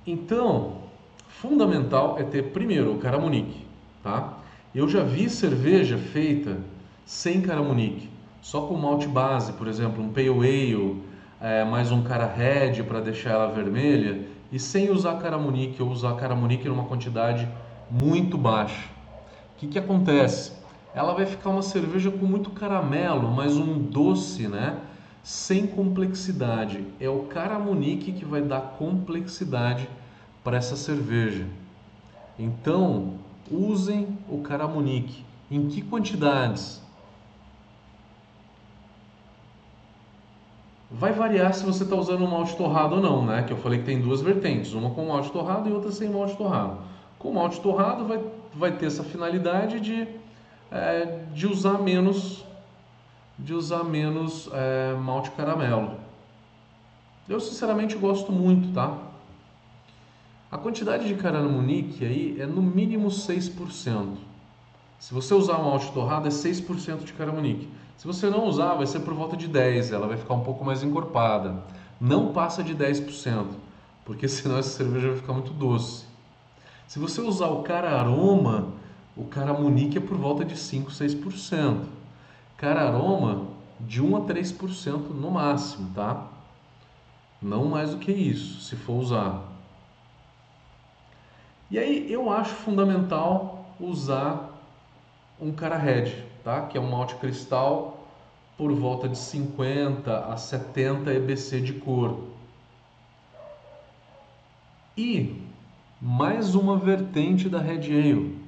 Então, 0.07 0.79
fundamental 1.29 2.19
é 2.19 2.25
ter 2.25 2.51
primeiro 2.51 2.95
o 2.95 2.99
caramonique, 2.99 3.65
tá? 4.03 4.39
Eu 4.75 4.89
já 4.89 5.05
vi 5.05 5.29
cerveja 5.31 5.97
feita 5.97 6.59
sem 7.05 7.41
caramunique, 7.41 8.09
só 8.41 8.63
com 8.63 8.75
malte 8.75 9.07
base, 9.07 9.53
por 9.53 9.69
exemplo, 9.69 10.03
um 10.03 10.13
pale 10.13 10.29
ale, 10.29 11.03
é, 11.41 11.65
mais 11.65 11.93
um 11.93 12.03
cara 12.03 12.27
red 12.27 12.83
para 12.83 13.01
deixar 13.01 13.31
ela 13.31 13.53
vermelha, 13.53 14.27
e 14.51 14.59
sem 14.59 14.91
usar 14.91 15.19
caramunique 15.19 15.83
ou 15.83 15.91
usar 15.91 16.15
caramunique 16.15 16.69
numa 16.69 16.85
quantidade 16.85 17.49
muito 17.91 18.37
baixa. 18.37 18.89
O 19.55 19.59
que, 19.59 19.67
que 19.69 19.79
acontece? 19.79 20.62
Ela 20.95 21.15
vai 21.15 21.27
ficar 21.27 21.51
uma 21.51 21.63
cerveja 21.63 22.11
com 22.11 22.27
muito 22.27 22.51
caramelo, 22.51 23.31
mas 23.31 23.57
um 23.57 23.79
doce, 23.79 24.47
né? 24.47 24.79
Sem 25.23 25.67
complexidade. 25.67 26.87
É 27.01 27.09
o 27.09 27.21
caramunique 27.25 28.13
que 28.13 28.25
vai 28.25 28.43
dar 28.43 28.61
complexidade 28.79 29.89
para 30.45 30.57
essa 30.57 30.77
cerveja. 30.77 31.47
Então, 32.39 33.15
usem 33.51 34.19
o 34.29 34.39
caramunique. 34.39 35.25
Em 35.51 35.69
que 35.69 35.83
quantidades? 35.83 36.83
Vai 40.91 41.13
variar 41.13 41.55
se 41.55 41.65
você 41.65 41.85
está 41.85 41.97
usando 41.97 42.23
um 42.25 42.31
malte 42.31 42.55
torrado 42.55 42.97
ou 42.97 43.01
não, 43.01 43.25
né? 43.25 43.43
Que 43.45 43.53
eu 43.53 43.57
falei 43.57 43.79
que 43.79 43.87
tem 43.87 44.01
duas 44.01 44.21
vertentes, 44.21 44.75
uma 44.75 44.91
com 44.91 45.07
malte 45.07 45.31
torrado 45.31 45.69
e 45.69 45.73
outra 45.73 45.91
sem 45.91 46.11
malte 46.11 46.37
torrado. 46.37 46.79
Com 47.19 47.33
malte 47.33 47.61
torrado 47.61 48.05
vai, 48.05 48.23
vai 48.55 48.73
ter 48.73 48.87
essa 48.87 49.03
finalidade 49.03 49.81
de, 49.81 50.07
é, 50.73 51.25
de 51.35 51.47
usar 51.47 51.79
menos 51.79 52.45
de 53.39 53.55
usar 53.55 53.83
menos 53.83 54.49
é, 54.53 54.95
malte 54.95 55.31
caramelo. 55.33 55.97
Eu 57.29 57.41
sinceramente 57.41 57.97
gosto 57.97 58.31
muito, 58.31 58.73
tá? 58.73 58.97
A 60.51 60.59
quantidade 60.59 61.09
de 61.09 61.15
caramunique 61.15 62.05
aí 62.05 62.41
é 62.41 62.47
no 62.47 62.63
mínimo 62.63 63.09
6%. 63.09 64.17
Se 64.99 65.13
você 65.13 65.35
usar 65.35 65.59
malte 65.59 65.91
torrado 65.93 66.29
é 66.29 66.31
6% 66.31 67.05
de 67.05 67.13
caramunique. 67.15 67.69
Se 67.97 68.07
você 68.07 68.29
não 68.29 68.47
usar, 68.47 68.75
vai 68.75 68.87
ser 68.87 69.01
por 69.01 69.15
volta 69.15 69.37
de 69.37 69.49
10, 69.49 69.93
ela 69.93 70.07
vai 70.07 70.17
ficar 70.17 70.35
um 70.35 70.45
pouco 70.45 70.65
mais 70.65 70.83
encorpada. 70.83 71.63
Não 72.01 72.33
passa 72.33 72.63
de 72.63 72.75
10%, 72.75 73.47
porque 74.05 74.27
senão 74.29 74.59
essa 74.59 74.71
cerveja 74.71 75.09
vai 75.09 75.17
ficar 75.17 75.33
muito 75.33 75.53
doce. 75.53 76.05
Se 76.87 76.99
você 76.99 77.21
usar 77.21 77.49
o 77.49 77.63
cara 77.63 77.99
aroma, 77.99 78.75
o 79.17 79.25
cara 79.25 79.53
munique 79.53 79.99
é 79.99 80.01
por 80.01 80.17
volta 80.17 80.45
de 80.45 80.57
5, 80.57 80.91
6%. 80.91 81.85
Cara 82.57 82.89
aroma 82.89 83.49
de 83.81 84.03
1 84.03 84.17
a 84.17 84.21
3% 84.23 85.11
no 85.11 85.31
máximo, 85.31 85.91
tá? 85.95 86.29
Não 87.41 87.67
mais 87.67 87.91
do 87.91 87.99
que 87.99 88.13
isso, 88.13 88.61
se 88.61 88.77
for 88.77 88.95
usar. 88.95 89.43
E 91.71 91.79
aí 91.79 92.13
eu 92.13 92.31
acho 92.31 92.55
fundamental 92.55 93.67
usar 93.81 94.51
um 95.41 95.53
cara 95.53 95.77
red, 95.77 96.13
tá? 96.45 96.63
que 96.67 96.79
é 96.79 96.81
um 96.81 96.91
malte 96.91 97.15
cristal 97.17 98.07
por 98.57 98.73
volta 98.73 99.09
de 99.09 99.19
50 99.19 100.27
a 100.27 100.37
70 100.37 101.13
EBC 101.13 101.61
de 101.61 101.73
cor. 101.75 102.29
E 104.97 105.43
mais 106.01 106.55
uma 106.55 106.77
vertente 106.77 107.49
da 107.49 107.59
Red 107.59 107.87
Ale, 107.87 108.42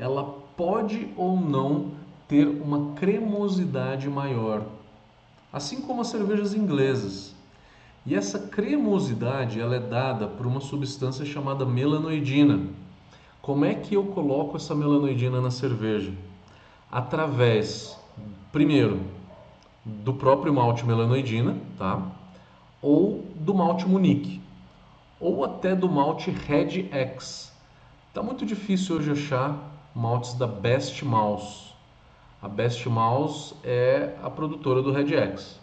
ela 0.00 0.24
pode 0.56 1.08
ou 1.16 1.38
não 1.38 1.92
ter 2.26 2.46
uma 2.46 2.94
cremosidade 2.94 4.08
maior, 4.08 4.62
assim 5.52 5.80
como 5.82 6.00
as 6.00 6.08
cervejas 6.08 6.54
inglesas. 6.54 7.34
E 8.04 8.14
essa 8.14 8.38
cremosidade 8.38 9.60
ela 9.60 9.76
é 9.76 9.80
dada 9.80 10.26
por 10.26 10.46
uma 10.46 10.60
substância 10.60 11.24
chamada 11.24 11.64
melanoidina. 11.64 12.60
Como 13.40 13.64
é 13.64 13.74
que 13.74 13.94
eu 13.94 14.06
coloco 14.06 14.56
essa 14.56 14.74
melanoidina 14.74 15.40
na 15.40 15.50
cerveja? 15.50 16.12
através, 16.90 17.96
primeiro, 18.50 19.00
do 19.84 20.12
próprio 20.12 20.52
malte 20.52 20.84
melanoidina, 20.84 21.56
tá? 21.78 22.02
Ou 22.82 23.24
do 23.36 23.54
malte 23.54 23.86
Munique, 23.86 24.40
ou 25.20 25.44
até 25.44 25.74
do 25.74 25.88
malte 25.88 26.30
Red 26.30 26.88
X. 26.90 27.52
Tá 28.12 28.22
muito 28.22 28.44
difícil 28.44 28.96
hoje 28.96 29.12
achar 29.12 29.56
maltes 29.94 30.34
da 30.34 30.46
Best 30.46 31.04
Mouse. 31.04 31.70
A 32.42 32.48
Best 32.48 32.88
Mouse 32.88 33.54
é 33.64 34.14
a 34.22 34.30
produtora 34.30 34.82
do 34.82 34.92
Red 34.92 35.14
X. 35.14 35.60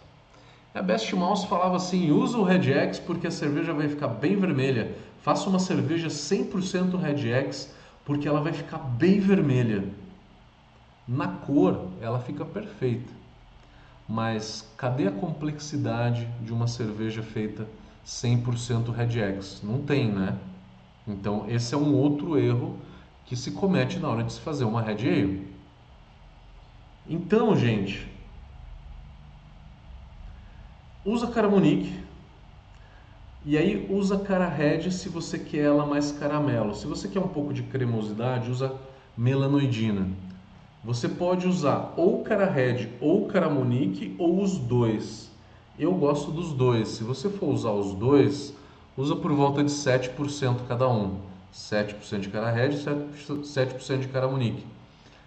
A 0.74 0.82
Best 0.82 1.14
Mouse 1.14 1.46
falava 1.46 1.76
assim: 1.76 2.10
usa 2.10 2.38
o 2.38 2.44
Red 2.44 2.72
X 2.72 2.98
porque 2.98 3.26
a 3.26 3.30
cerveja 3.30 3.72
vai 3.72 3.88
ficar 3.88 4.08
bem 4.08 4.36
vermelha. 4.36 4.96
Faça 5.22 5.48
uma 5.48 5.58
cerveja 5.58 6.08
100% 6.08 6.96
Red 6.98 7.28
X 7.30 7.74
porque 8.04 8.28
ela 8.28 8.40
vai 8.40 8.52
ficar 8.52 8.78
bem 8.78 9.18
vermelha. 9.18 9.84
Na 11.06 11.28
cor, 11.28 11.88
ela 12.00 12.18
fica 12.20 12.44
perfeita. 12.44 13.12
Mas 14.08 14.66
cadê 14.76 15.08
a 15.08 15.12
complexidade 15.12 16.26
de 16.42 16.52
uma 16.52 16.66
cerveja 16.66 17.22
feita 17.22 17.66
100% 18.06 18.90
Regex. 18.90 19.60
Não 19.62 19.82
tem, 19.82 20.10
né? 20.10 20.36
Então, 21.06 21.44
esse 21.48 21.74
é 21.74 21.78
um 21.78 21.94
outro 21.94 22.38
erro 22.38 22.78
que 23.28 23.36
se 23.36 23.50
comete 23.50 23.98
na 23.98 24.08
hora 24.08 24.24
de 24.24 24.32
se 24.32 24.40
fazer 24.40 24.64
uma 24.64 24.80
Red 24.80 25.06
Ale. 25.06 25.48
Então, 27.06 27.54
gente, 27.54 28.10
usa 31.04 31.26
Caramonique 31.26 32.08
e 33.44 33.56
aí 33.56 33.86
usa 33.88 34.18
cara 34.18 34.48
red 34.48 34.90
se 34.90 35.08
você 35.08 35.38
quer 35.38 35.66
ela 35.66 35.86
mais 35.86 36.12
caramelo. 36.12 36.74
Se 36.74 36.86
você 36.86 37.08
quer 37.08 37.20
um 37.20 37.28
pouco 37.28 37.54
de 37.54 37.62
cremosidade, 37.62 38.50
usa 38.50 38.74
melanoidina. 39.16 40.08
Você 40.84 41.08
pode 41.08 41.46
usar 41.46 41.94
ou 41.96 42.22
cara 42.22 42.44
red 42.44 42.88
ou 43.00 43.26
caramonique 43.26 44.14
ou 44.18 44.42
os 44.42 44.58
dois. 44.58 45.30
Eu 45.78 45.94
gosto 45.94 46.30
dos 46.30 46.52
dois. 46.52 46.88
Se 46.88 47.04
você 47.04 47.30
for 47.30 47.48
usar 47.48 47.70
os 47.70 47.94
dois, 47.94 48.52
usa 48.96 49.14
por 49.14 49.32
volta 49.32 49.62
de 49.62 49.70
7% 49.70 50.66
cada 50.66 50.88
um. 50.88 51.16
7% 51.52 52.20
de 52.20 52.28
cara 52.28 52.50
red, 52.50 52.70
7% 52.70 54.00
de 54.00 54.08
caramonique. 54.08 54.66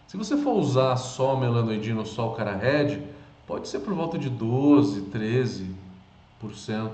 Se 0.08 0.18
você 0.18 0.36
for 0.38 0.54
usar 0.54 0.98
só 0.98 1.38
melanoidina 1.38 2.00
ou 2.00 2.06
só 2.06 2.30
o 2.30 2.36
cara 2.36 2.56
red, 2.56 3.02
pode 3.48 3.68
ser 3.68 3.80
por 3.80 3.94
volta 3.94 4.18
de 4.18 4.30
12, 4.30 5.04
13%. 5.04 6.92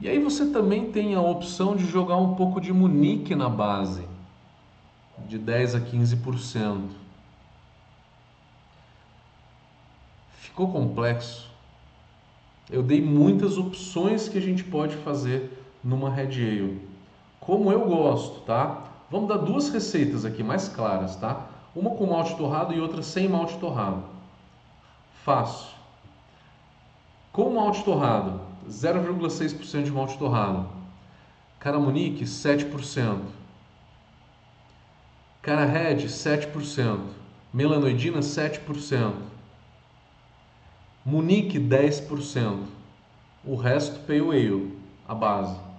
E 0.00 0.08
aí 0.08 0.18
você 0.18 0.46
também 0.46 0.90
tem 0.90 1.14
a 1.14 1.20
opção 1.20 1.76
de 1.76 1.86
jogar 1.86 2.16
um 2.16 2.34
pouco 2.34 2.60
de 2.60 2.72
Munique 2.72 3.34
na 3.34 3.48
base, 3.48 4.06
de 5.28 5.38
10 5.38 5.74
a 5.76 5.80
15%. 5.80 6.88
Ficou 10.38 10.72
complexo? 10.72 11.50
Eu 12.70 12.82
dei 12.82 13.00
muitas 13.00 13.58
opções 13.58 14.28
que 14.28 14.38
a 14.38 14.40
gente 14.40 14.64
pode 14.64 14.96
fazer 14.96 15.62
numa 15.84 16.10
Red 16.10 16.42
Ale. 16.42 16.91
Como 17.44 17.72
eu 17.72 17.84
gosto, 17.86 18.40
tá? 18.42 18.84
Vamos 19.10 19.28
dar 19.28 19.38
duas 19.38 19.68
receitas 19.68 20.24
aqui 20.24 20.42
mais 20.42 20.68
claras, 20.68 21.16
tá? 21.16 21.46
Uma 21.74 21.90
com 21.90 22.06
malte 22.06 22.36
torrado 22.36 22.72
e 22.72 22.80
outra 22.80 23.02
sem 23.02 23.28
malte 23.28 23.58
torrado. 23.58 24.04
Fácil. 25.24 25.72
Com 27.32 27.50
malte 27.50 27.82
torrado, 27.82 28.40
0,6% 28.68 29.82
de 29.82 29.90
malte 29.90 30.16
torrado. 30.18 30.68
Caramonique, 31.58 32.24
7%. 32.24 33.18
Cara 35.40 35.64
Red, 35.64 36.06
7%. 36.06 37.00
Melanoidina, 37.52 38.20
7%. 38.20 39.14
Munique, 41.04 41.58
10%. 41.58 42.66
O 43.44 43.56
resto, 43.56 43.98
Pale 44.06 44.20
Ale, 44.20 44.78
a 45.08 45.14
base. 45.14 45.71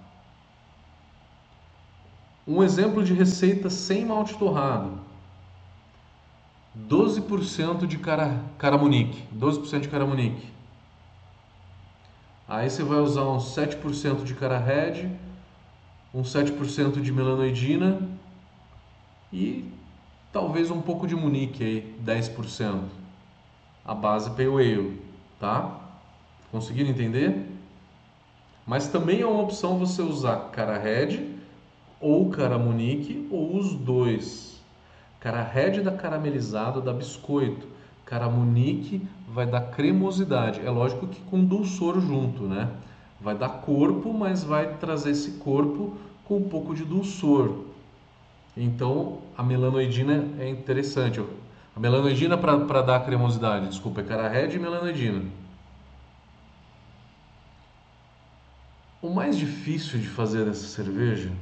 Um 2.46 2.62
exemplo 2.62 3.02
de 3.02 3.14
receita 3.14 3.70
sem 3.70 4.04
malte 4.04 4.34
torrado. 4.36 5.00
12% 6.88 7.86
de 7.86 7.96
cara, 7.98 8.42
caramonique. 8.58 9.22
12% 9.34 9.80
de 9.80 9.88
caramonique. 9.88 10.52
Aí 12.46 12.68
você 12.68 12.82
vai 12.82 12.98
usar 12.98 13.24
uns 13.24 13.54
7% 13.56 14.24
de 14.24 14.34
cara 14.34 14.58
red, 14.58 15.08
uns 16.12 16.30
7% 16.34 17.00
de 17.00 17.10
melanoidina 17.10 18.06
e 19.32 19.64
talvez 20.30 20.70
um 20.70 20.82
pouco 20.82 21.06
de 21.06 21.16
munique 21.16 21.64
aí, 21.64 21.98
10%. 22.04 22.82
A 23.82 23.94
base 23.94 24.30
pale 24.32 24.48
ale, 24.48 25.00
tá? 25.40 25.80
Conseguiram 26.52 26.90
entender? 26.90 27.50
Mas 28.66 28.88
também 28.88 29.22
é 29.22 29.26
uma 29.26 29.42
opção 29.42 29.78
você 29.78 30.02
usar 30.02 30.50
cara 30.50 30.76
red 30.76 31.34
ou 32.04 32.28
caramunique 32.28 33.26
ou 33.30 33.56
os 33.56 33.72
dois. 33.72 34.60
Cara 35.20 35.42
red 35.42 35.80
da 35.80 35.90
caramelizado 35.90 36.82
da 36.82 36.92
biscoito, 36.92 37.66
caramunique 38.04 39.00
vai 39.26 39.46
dar 39.46 39.62
cremosidade. 39.70 40.60
É 40.60 40.68
lógico 40.68 41.06
que 41.06 41.18
com 41.22 41.42
dulçor 41.42 41.98
junto, 42.00 42.42
né? 42.42 42.68
Vai 43.18 43.34
dar 43.34 43.48
corpo, 43.48 44.12
mas 44.12 44.44
vai 44.44 44.74
trazer 44.74 45.12
esse 45.12 45.38
corpo 45.38 45.96
com 46.26 46.36
um 46.36 46.48
pouco 46.50 46.74
de 46.74 46.84
dulçor. 46.84 47.64
Então 48.54 49.20
a 49.34 49.42
melanoidina 49.42 50.28
é 50.38 50.50
interessante. 50.50 51.24
A 51.74 51.80
melanoidina 51.80 52.36
para 52.36 52.82
dar 52.82 53.02
cremosidade, 53.02 53.68
desculpa, 53.68 54.02
é 54.02 54.04
cara 54.04 54.28
red 54.28 54.54
e 54.54 54.58
melanoidina. 54.58 55.22
O 59.00 59.08
mais 59.08 59.38
difícil 59.38 59.98
de 59.98 60.06
fazer 60.06 60.46
essa 60.46 60.66
cerveja 60.66 61.32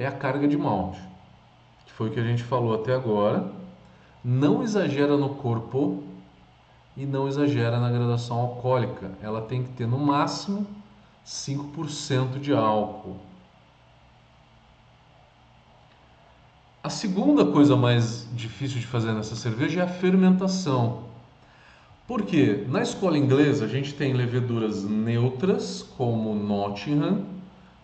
é 0.00 0.06
a 0.06 0.12
carga 0.12 0.48
de 0.48 0.56
malte, 0.56 0.98
que 1.84 1.92
foi 1.92 2.08
o 2.08 2.10
que 2.10 2.18
a 2.18 2.24
gente 2.24 2.42
falou 2.42 2.74
até 2.74 2.94
agora. 2.94 3.52
Não 4.24 4.62
exagera 4.62 5.14
no 5.16 5.34
corpo 5.34 6.02
e 6.96 7.04
não 7.04 7.28
exagera 7.28 7.78
na 7.78 7.90
graduação 7.90 8.38
alcoólica. 8.38 9.10
Ela 9.22 9.42
tem 9.42 9.62
que 9.62 9.68
ter 9.72 9.86
no 9.86 9.98
máximo 9.98 10.66
5% 11.26 12.40
de 12.40 12.52
álcool. 12.54 13.18
A 16.82 16.88
segunda 16.88 17.44
coisa 17.44 17.76
mais 17.76 18.26
difícil 18.32 18.80
de 18.80 18.86
fazer 18.86 19.12
nessa 19.12 19.36
cerveja 19.36 19.80
é 19.80 19.84
a 19.84 19.88
fermentação. 19.88 21.10
Porque 22.06 22.64
na 22.68 22.80
escola 22.80 23.18
inglesa 23.18 23.66
a 23.66 23.68
gente 23.68 23.92
tem 23.92 24.14
leveduras 24.14 24.82
neutras, 24.82 25.82
como 25.96 26.34
Nottingham, 26.34 27.39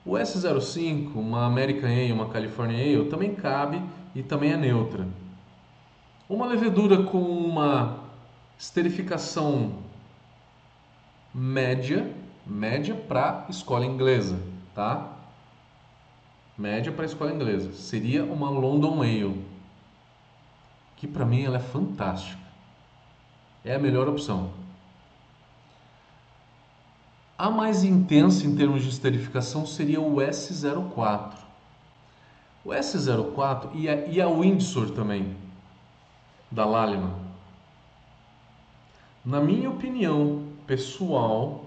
o 0.06 0.12
S05, 0.12 1.16
uma 1.16 1.44
American 1.46 1.88
Ale, 1.90 2.12
uma 2.12 2.28
California 2.28 2.78
Ale, 2.78 3.10
também 3.10 3.34
cabe 3.34 3.82
e 4.14 4.22
também 4.22 4.52
é 4.52 4.56
neutra. 4.56 5.06
Uma 6.28 6.46
levedura 6.46 7.02
com 7.02 7.20
uma 7.20 8.04
esterificação 8.56 9.72
média, 11.34 12.08
média 12.46 12.94
para 12.94 13.46
escola 13.50 13.84
inglesa, 13.84 14.40
tá? 14.72 15.12
Média 16.56 16.92
para 16.92 17.04
escola 17.04 17.32
inglesa. 17.32 17.72
Seria 17.72 18.24
uma 18.24 18.48
London 18.48 19.02
Ale, 19.02 19.44
que 20.96 21.08
para 21.08 21.26
mim 21.26 21.42
ela 21.42 21.56
é 21.56 21.60
fantástica. 21.60 22.40
É 23.64 23.74
a 23.74 23.78
melhor 23.78 24.08
opção. 24.08 24.50
A 27.38 27.50
mais 27.50 27.84
intensa 27.84 28.46
em 28.46 28.56
termos 28.56 28.82
de 28.82 28.88
esterificação 28.88 29.66
seria 29.66 30.00
o 30.00 30.16
S04. 30.16 31.34
O 32.64 32.70
S04 32.70 33.68
e 33.74 33.88
a, 33.90 34.06
e 34.06 34.22
a 34.22 34.26
Windsor 34.26 34.90
também, 34.92 35.36
da 36.50 36.64
Lallemand. 36.64 37.12
Na 39.22 39.38
minha 39.38 39.68
opinião 39.68 40.44
pessoal, 40.66 41.66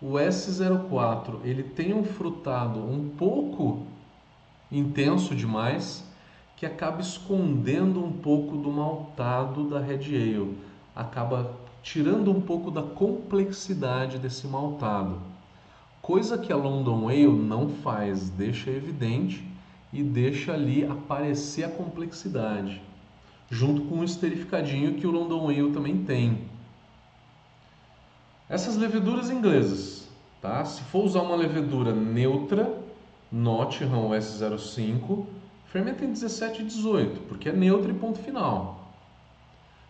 o 0.00 0.12
S04 0.12 1.40
ele 1.44 1.64
tem 1.64 1.92
um 1.92 2.02
frutado 2.02 2.80
um 2.80 3.10
pouco 3.10 3.86
intenso 4.72 5.34
demais 5.34 6.02
que 6.56 6.64
acaba 6.64 7.02
escondendo 7.02 8.02
um 8.02 8.12
pouco 8.12 8.56
do 8.56 8.70
maltado 8.70 9.68
da 9.68 9.80
Red 9.80 10.14
Ale. 10.14 10.56
Acaba 10.96 11.59
tirando 11.82 12.30
um 12.30 12.40
pouco 12.40 12.70
da 12.70 12.82
complexidade 12.82 14.18
desse 14.18 14.46
maltado. 14.46 15.18
Coisa 16.02 16.38
que 16.38 16.52
a 16.52 16.56
London 16.56 17.08
Ale 17.08 17.26
não 17.28 17.68
faz, 17.68 18.30
deixa 18.30 18.70
evidente 18.70 19.44
e 19.92 20.02
deixa 20.02 20.52
ali 20.52 20.84
aparecer 20.84 21.64
a 21.64 21.68
complexidade, 21.68 22.80
junto 23.50 23.82
com 23.82 24.00
o 24.00 24.04
esterificadinho 24.04 24.94
que 24.94 25.06
o 25.06 25.10
London 25.10 25.48
Ale 25.48 25.72
também 25.72 26.04
tem. 26.04 26.48
Essas 28.48 28.76
leveduras 28.76 29.30
inglesas, 29.30 30.08
tá? 30.40 30.64
Se 30.64 30.82
for 30.82 31.04
usar 31.04 31.22
uma 31.22 31.36
levedura 31.36 31.94
neutra, 31.94 32.80
Nottingham 33.30 34.10
S05, 34.10 35.24
fermenta 35.66 36.04
em 36.04 36.12
17 36.12 36.62
e 36.62 36.64
18, 36.64 37.20
porque 37.28 37.48
é 37.48 37.52
neutra 37.52 37.92
e 37.92 37.94
ponto 37.94 38.18
final. 38.18 38.79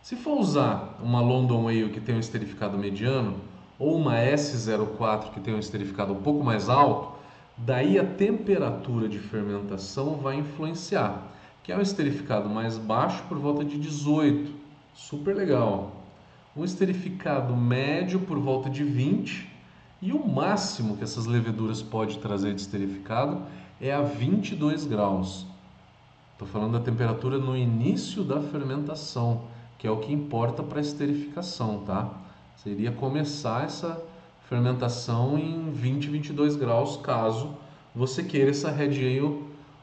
Se 0.03 0.17
for 0.17 0.39
usar 0.39 0.99
uma 1.03 1.21
London 1.21 1.69
Ale 1.69 1.91
que 1.91 2.01
tem 2.01 2.15
um 2.15 2.21
esterificado 2.21 2.79
mediano 2.79 3.37
ou 3.79 3.99
uma 3.99 4.17
S04 4.17 5.31
que 5.31 5.41
tem 5.41 5.55
um 5.55 5.59
esterificado 5.59 6.15
um 6.15 6.23
pouco 6.23 6.43
mais 6.43 6.71
alto, 6.71 7.19
daí 7.55 7.99
a 7.99 8.05
temperatura 8.05 9.07
de 9.07 9.19
fermentação 9.19 10.17
vai 10.17 10.37
influenciar, 10.37 11.31
que 11.63 11.71
é 11.71 11.77
um 11.77 11.83
esterificado 11.83 12.49
mais 12.49 12.79
baixo 12.79 13.23
por 13.29 13.39
volta 13.39 13.63
de 13.63 13.79
18, 13.79 14.51
super 14.95 15.37
legal. 15.37 15.93
Um 16.57 16.65
esterificado 16.65 17.55
médio 17.55 18.21
por 18.21 18.39
volta 18.39 18.71
de 18.71 18.83
20 18.83 19.51
e 20.01 20.13
o 20.15 20.27
máximo 20.27 20.97
que 20.97 21.05
essas 21.05 21.27
leveduras 21.27 21.83
pode 21.83 22.19
trazer 22.21 22.55
de 22.55 22.63
esterificado 22.63 23.43
é 23.79 23.93
a 23.93 24.01
22 24.01 24.87
graus. 24.87 25.47
Estou 26.33 26.49
falando 26.49 26.73
da 26.73 26.81
temperatura 26.81 27.37
no 27.37 27.55
início 27.55 28.25
da 28.25 28.41
fermentação 28.41 29.43
que 29.81 29.87
é 29.87 29.91
o 29.91 29.97
que 29.97 30.13
importa 30.13 30.63
para 30.63 30.79
a 30.79 30.83
esterificação, 30.83 31.85
tá? 31.87 32.13
Seria 32.63 32.93
começar 32.93 33.65
essa 33.65 33.99
fermentação 34.47 35.39
em 35.39 35.71
20, 35.71 36.11
22 36.11 36.55
graus, 36.55 36.99
caso 36.99 37.57
você 37.95 38.23
queira 38.23 38.51
essa 38.51 38.71
Red 38.71 38.99
Ale 38.99 39.43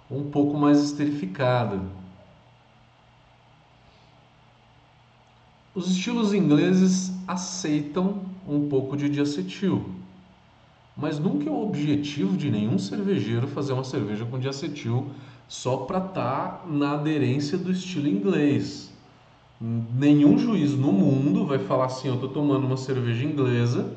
um 0.09 0.29
pouco 0.29 0.55
mais 0.55 0.83
esterificada. 0.83 1.81
Os 5.73 5.89
estilos 5.89 6.31
ingleses 6.31 7.11
aceitam 7.27 8.21
um 8.47 8.69
pouco 8.69 8.95
de 8.95 9.09
diacetil, 9.09 9.83
mas 10.95 11.17
nunca 11.17 11.49
é 11.49 11.51
o 11.51 11.63
objetivo 11.63 12.37
de 12.37 12.51
nenhum 12.51 12.77
cervejeiro 12.77 13.47
fazer 13.47 13.73
uma 13.73 13.83
cerveja 13.83 14.25
com 14.25 14.37
diacetil 14.37 15.09
só 15.47 15.77
para 15.77 15.97
estar 15.97 16.11
tá 16.13 16.67
na 16.67 16.91
aderência 16.91 17.57
do 17.57 17.71
estilo 17.71 18.07
inglês. 18.07 18.95
Nenhum 19.59 20.37
juiz 20.37 20.73
no 20.73 20.91
mundo 20.91 21.45
vai 21.45 21.57
falar 21.57 21.85
assim: 21.85 22.07
eu 22.07 22.15
estou 22.15 22.29
tomando 22.29 22.67
uma 22.67 22.77
cerveja 22.77 23.25
inglesa 23.25 23.91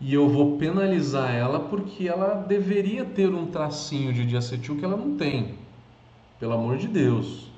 e 0.00 0.12
eu 0.12 0.28
vou 0.28 0.58
penalizar 0.58 1.34
ela 1.34 1.58
porque 1.58 2.06
ela 2.06 2.34
deveria 2.34 3.04
ter 3.04 3.34
um 3.34 3.46
tracinho 3.46 4.12
de 4.12 4.26
diacetil 4.26 4.76
que 4.76 4.84
ela 4.84 4.96
não 4.96 5.16
tem. 5.16 5.54
Pelo 6.38 6.52
amor 6.52 6.76
de 6.76 6.86
Deus. 6.86 7.48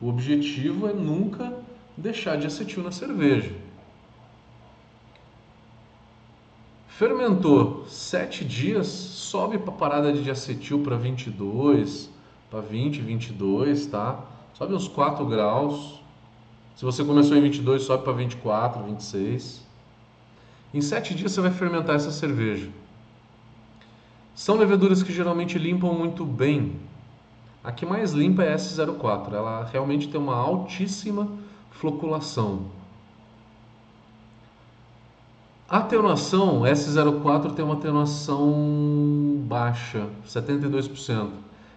O 0.00 0.08
objetivo 0.08 0.86
é 0.86 0.92
nunca 0.92 1.52
deixar 1.96 2.36
diacetil 2.36 2.82
na 2.82 2.92
cerveja. 2.92 3.52
Fermentou 6.86 7.84
sete 7.88 8.44
dias, 8.44 8.86
sobe 8.86 9.58
para 9.58 9.70
a 9.70 9.76
parada 9.76 10.12
de 10.12 10.22
diacetil 10.22 10.82
para 10.82 10.96
22, 10.96 12.10
para 12.50 12.60
20, 12.60 13.00
22, 13.00 13.86
tá? 13.86 14.24
Sobe 14.54 14.74
uns 14.74 14.86
4 14.86 15.26
graus. 15.26 16.05
Se 16.76 16.84
você 16.84 17.02
começou 17.02 17.34
em 17.34 17.40
22, 17.40 17.84
sobe 17.84 18.04
para 18.04 18.12
24, 18.12 18.82
26. 18.82 19.62
Em 20.74 20.80
7 20.82 21.14
dias 21.14 21.32
você 21.32 21.40
vai 21.40 21.50
fermentar 21.50 21.96
essa 21.96 22.10
cerveja. 22.10 22.68
São 24.34 24.56
leveduras 24.56 25.02
que 25.02 25.10
geralmente 25.10 25.58
limpam 25.58 25.94
muito 25.94 26.22
bem. 26.22 26.76
A 27.64 27.72
que 27.72 27.86
mais 27.86 28.12
limpa 28.12 28.44
é 28.44 28.52
a 28.52 28.56
S04. 28.56 29.32
Ela 29.32 29.64
realmente 29.64 30.06
tem 30.06 30.20
uma 30.20 30.36
altíssima 30.36 31.26
floculação. 31.70 32.66
A 35.66 35.78
atenuação, 35.78 36.60
S04 36.60 37.54
tem 37.54 37.64
uma 37.64 37.74
atenuação 37.74 39.42
baixa, 39.48 40.06
72%. 40.28 41.30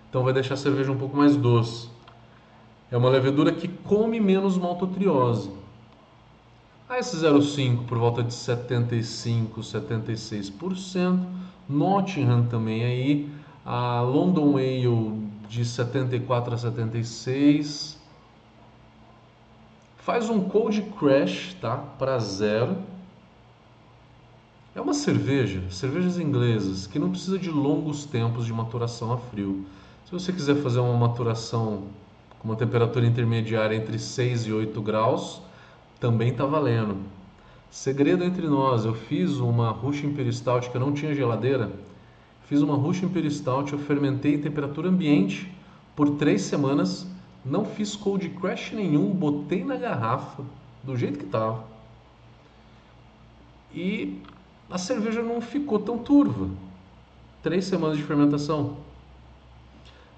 Então 0.10 0.26
vai 0.26 0.34
deixar 0.34 0.56
a 0.56 0.58
cerveja 0.58 0.92
um 0.92 0.98
pouco 0.98 1.16
mais 1.16 1.38
doce. 1.38 1.90
É 2.92 2.98
uma 2.98 3.10
levedura 3.10 3.52
que 3.52 3.68
come 3.68 4.20
menos 4.20 4.58
maltotriose. 4.58 5.52
A 6.90 6.98
S05 6.98 7.86
por 7.86 8.00
volta 8.00 8.24
de 8.24 8.34
75, 8.34 9.62
76%. 9.62 11.24
Nottingham 11.70 12.48
também 12.48 12.84
aí. 12.84 13.30
A 13.64 14.02
London 14.02 14.58
Ale 14.58 15.30
de 15.48 15.64
74 15.64 16.56
a 16.56 16.58
76. 16.58 18.00
Faz 19.98 20.28
um 20.28 20.42
cold 20.50 20.82
crash, 20.98 21.56
tá? 21.62 21.78
Para 21.78 22.18
zero. 22.18 22.76
É 24.74 24.82
uma 24.82 24.96
cerveja, 24.96 25.62
cervejas 25.70 26.18
inglesas, 26.18 26.88
que 26.88 26.98
não 26.98 27.12
precisa 27.12 27.38
de 27.38 27.52
longos 27.52 28.06
tempos 28.06 28.46
de 28.46 28.54
maturação 28.54 29.14
a 29.14 29.18
frio. 29.18 29.66
Se 30.06 30.12
você 30.12 30.34
quiser 30.34 30.56
fazer 30.64 30.80
uma 30.80 30.98
maturação 30.98 31.84
com 32.40 32.48
uma 32.48 32.56
temperatura 32.56 33.06
intermediária 33.06 33.76
entre 33.76 34.00
6 34.00 34.48
e 34.48 34.54
8 34.54 34.82
graus, 34.82 35.42
também 36.00 36.30
está 36.30 36.46
valendo. 36.46 36.98
Segredo 37.70 38.24
entre 38.24 38.48
nós, 38.48 38.86
eu 38.86 38.94
fiz 38.94 39.38
uma 39.38 39.70
Russian 39.70 40.10
Imperial 40.10 40.34
Stout 40.34 40.70
que 40.70 40.78
eu 40.78 40.82
não 40.82 40.94
tinha 40.94 41.14
geladeira. 41.14 41.72
Fiz 42.46 42.62
uma 42.62 42.76
Russian 42.76 43.08
Imperial 43.08 43.32
Stout, 43.32 43.74
eu 43.74 43.80
fermentei 43.80 44.36
em 44.36 44.42
temperatura 44.42 44.90
ambiente 44.90 45.54
por 45.96 46.12
3 46.12 46.42
semanas, 46.42 47.06
não 47.46 47.66
fiz 47.66 47.96
cold 47.96 48.28
crash 48.30 48.72
nenhum, 48.72 49.12
botei 49.12 49.64
na 49.64 49.76
garrafa 49.76 50.44
do 50.84 50.98
jeito 50.98 51.20
que 51.20 51.26
estava. 51.26 51.64
E 53.74 54.22
a 54.70 54.78
cerveja 54.78 55.22
não 55.22 55.42
ficou 55.42 55.80
tão 55.80 55.98
turva. 55.98 56.50
Três 57.44 57.66
semanas 57.66 57.98
de 57.98 58.04
fermentação. 58.04 58.78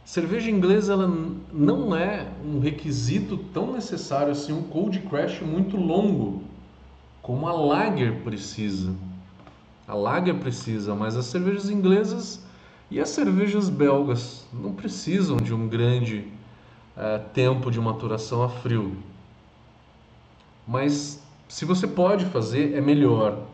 Cerveja 0.03 0.49
inglesa 0.49 0.93
ela 0.93 1.07
não 1.53 1.95
é 1.95 2.27
um 2.43 2.59
requisito 2.59 3.37
tão 3.37 3.71
necessário 3.71 4.31
assim, 4.31 4.51
um 4.51 4.63
cold 4.63 4.99
crash 5.01 5.41
muito 5.41 5.77
longo, 5.77 6.43
como 7.21 7.47
a 7.47 7.53
lager 7.53 8.21
precisa. 8.23 8.93
A 9.87 9.93
lager 9.93 10.35
precisa, 10.39 10.95
mas 10.95 11.15
as 11.15 11.25
cervejas 11.25 11.69
inglesas 11.69 12.43
e 12.89 12.99
as 12.99 13.09
cervejas 13.09 13.69
belgas 13.69 14.45
não 14.51 14.73
precisam 14.73 15.37
de 15.37 15.53
um 15.53 15.67
grande 15.67 16.27
é, 16.97 17.19
tempo 17.19 17.69
de 17.69 17.79
maturação 17.79 18.43
a 18.43 18.49
frio. 18.49 18.97
Mas 20.67 21.23
se 21.47 21.63
você 21.63 21.87
pode 21.87 22.25
fazer, 22.25 22.73
é 22.73 22.81
melhor. 22.81 23.45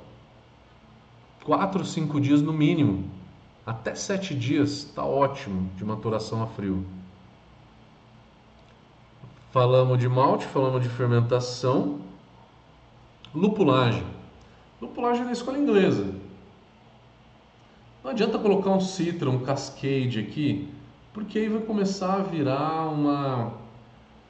4 1.44 1.80
ou 1.80 1.86
5 1.86 2.20
dias 2.20 2.42
no 2.42 2.54
mínimo 2.54 3.17
até 3.68 3.94
sete 3.94 4.34
dias 4.34 4.70
está 4.70 5.04
ótimo 5.04 5.70
de 5.76 5.84
maturação 5.84 6.42
a 6.42 6.48
frio. 6.48 6.86
Falamos 9.52 10.00
de 10.00 10.08
malte, 10.08 10.46
falamos 10.46 10.82
de 10.82 10.88
fermentação. 10.88 12.00
Lupulagem. 13.36 14.06
Lupulagem 14.82 15.26
na 15.26 15.34
escola 15.34 15.60
inglesa. 15.60 16.16
Não 18.02 18.12
adianta 18.12 18.40
colocar 18.40 18.70
um 18.70 18.80
Citra, 18.80 19.30
um 19.30 19.40
Cascade 19.40 20.18
aqui, 20.18 20.70
porque 21.12 21.38
aí 21.38 21.50
vai 21.50 21.62
começar 21.62 22.14
a 22.14 22.24
virar 22.24 22.88
uma 22.88 23.52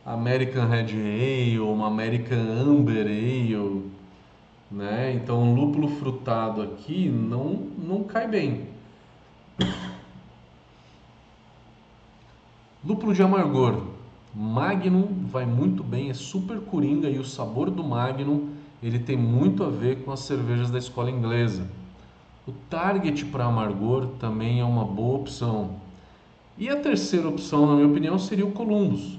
American 0.04 0.68
Red 0.68 0.94
Ale, 0.94 1.60
uma 1.60 1.86
American 1.86 2.40
Amber 2.40 3.06
Ale, 3.06 3.84
né? 4.72 5.14
Então, 5.14 5.44
um 5.44 5.54
lúpulo 5.54 5.90
frutado 5.90 6.64
aqui 6.64 7.08
não, 7.08 7.68
não 7.78 8.04
cai 8.04 8.28
bem. 8.28 8.77
Lúpulo 12.86 13.14
de 13.14 13.22
amargor. 13.22 13.82
Magnum 14.34 15.26
vai 15.30 15.46
muito 15.46 15.84
bem, 15.84 16.10
é 16.10 16.14
super 16.14 16.62
coringa 16.62 17.10
e 17.10 17.20
o 17.20 17.26
sabor 17.26 17.70
do 17.70 17.84
Magnum 17.84 18.50
ele 18.82 19.00
tem 19.00 19.18
muito 19.18 19.64
a 19.64 19.70
ver 19.70 20.04
com 20.04 20.12
as 20.12 20.22
cervejas 20.22 20.72
da 20.72 20.78
escola 20.78 21.12
inglesa. 21.12 21.68
O 22.48 22.54
Target 22.70 23.26
para 23.26 23.44
amargor 23.44 24.08
também 24.20 24.62
é 24.62 24.64
uma 24.64 24.86
boa 24.86 25.18
opção. 25.18 25.72
E 26.58 26.70
a 26.70 26.78
terceira 26.78 27.28
opção, 27.28 27.66
na 27.66 27.76
minha 27.76 27.88
opinião, 27.88 28.18
seria 28.18 28.46
o 28.46 28.52
Columbus. 28.52 29.18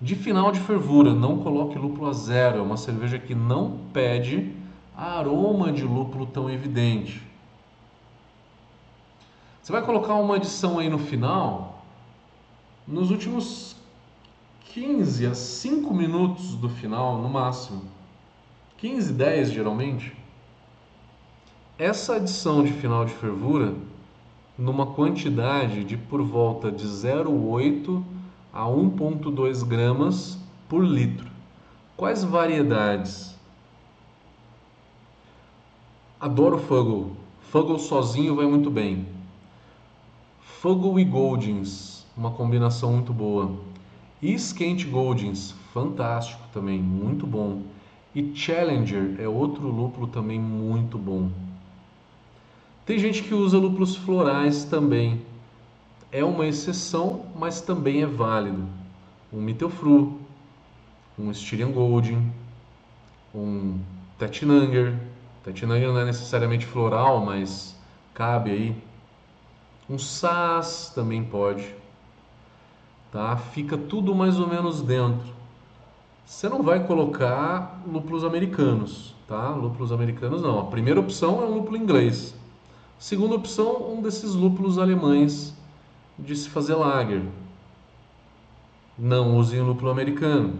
De 0.00 0.16
final 0.16 0.50
de 0.50 0.58
fervura, 0.58 1.14
não 1.14 1.38
coloque 1.38 1.78
lúpulo 1.78 2.08
a 2.08 2.12
zero, 2.12 2.58
é 2.58 2.60
uma 2.60 2.76
cerveja 2.76 3.20
que 3.20 3.36
não 3.36 3.78
pede 3.92 4.50
aroma 4.96 5.70
de 5.70 5.84
lúpulo 5.84 6.26
tão 6.26 6.50
evidente. 6.50 7.22
Você 9.62 9.70
vai 9.70 9.82
colocar 9.82 10.14
uma 10.14 10.34
adição 10.34 10.80
aí 10.80 10.88
no 10.88 10.98
final, 10.98 11.84
nos 12.84 13.12
últimos 13.12 13.76
15 14.64 15.24
a 15.24 15.34
5 15.36 15.94
minutos 15.94 16.56
do 16.56 16.68
final, 16.68 17.22
no 17.22 17.28
máximo. 17.28 17.82
15, 18.78 19.12
10 19.12 19.52
geralmente. 19.52 20.16
Essa 21.78 22.16
adição 22.16 22.64
de 22.64 22.72
final 22.72 23.04
de 23.04 23.12
fervura, 23.12 23.72
numa 24.58 24.84
quantidade 24.84 25.84
de 25.84 25.96
por 25.96 26.22
volta 26.22 26.72
de 26.72 26.84
0,8 26.84 28.02
a 28.52 28.64
1,2 28.64 29.64
gramas 29.64 30.38
por 30.68 30.82
litro. 30.84 31.30
Quais 31.96 32.24
variedades? 32.24 33.38
Adoro 36.18 36.58
Fuggle. 36.58 37.12
Fuggle 37.42 37.78
sozinho 37.78 38.34
vai 38.34 38.46
muito 38.46 38.68
bem. 38.68 39.21
Fuggle 40.62 41.00
e 41.00 41.04
Goldings, 41.04 42.06
uma 42.16 42.30
combinação 42.30 42.92
muito 42.92 43.12
boa. 43.12 43.50
E 44.22 44.32
Skent 44.34 44.86
Goldings, 44.86 45.56
fantástico 45.74 46.40
também, 46.52 46.78
muito 46.78 47.26
bom. 47.26 47.62
E 48.14 48.32
Challenger 48.32 49.16
é 49.18 49.26
outro 49.26 49.66
lúpulo 49.66 50.06
também 50.06 50.38
muito 50.38 50.96
bom. 50.96 51.32
Tem 52.86 52.96
gente 52.96 53.24
que 53.24 53.34
usa 53.34 53.58
lúpulos 53.58 53.96
florais 53.96 54.62
também. 54.62 55.22
É 56.12 56.24
uma 56.24 56.46
exceção, 56.46 57.26
mas 57.34 57.60
também 57.60 58.02
é 58.02 58.06
válido. 58.06 58.64
Um 59.32 59.40
Mittelfru, 59.40 60.20
um 61.18 61.28
Styrian 61.32 61.72
Golding, 61.72 62.30
um 63.34 63.80
Tetnanger. 64.16 64.96
Tetnanger 65.42 65.88
não 65.88 65.98
é 65.98 66.04
necessariamente 66.04 66.64
floral, 66.66 67.20
mas 67.24 67.76
cabe 68.14 68.52
aí 68.52 68.91
um 69.92 69.98
SAS 69.98 70.90
também 70.94 71.22
pode. 71.22 71.74
Tá? 73.10 73.36
Fica 73.36 73.76
tudo 73.76 74.14
mais 74.14 74.40
ou 74.40 74.48
menos 74.48 74.80
dentro. 74.80 75.28
você 76.24 76.48
não 76.48 76.62
vai 76.62 76.86
colocar 76.86 77.82
lúpulos 77.86 78.24
americanos, 78.24 79.14
tá? 79.28 79.50
Lúpulos 79.50 79.92
americanos 79.92 80.40
não. 80.40 80.60
A 80.60 80.64
primeira 80.64 80.98
opção 80.98 81.42
é 81.42 81.44
um 81.44 81.56
lúpulo 81.56 81.76
inglês. 81.76 82.34
Segunda 82.98 83.34
opção, 83.34 83.92
um 83.92 84.00
desses 84.00 84.32
lúpulos 84.34 84.78
alemães 84.78 85.54
de 86.18 86.34
se 86.34 86.48
fazer 86.48 86.74
lager. 86.74 87.22
Não 88.98 89.36
usem 89.36 89.60
o 89.60 89.66
lúpulo 89.66 89.90
americano. 89.90 90.54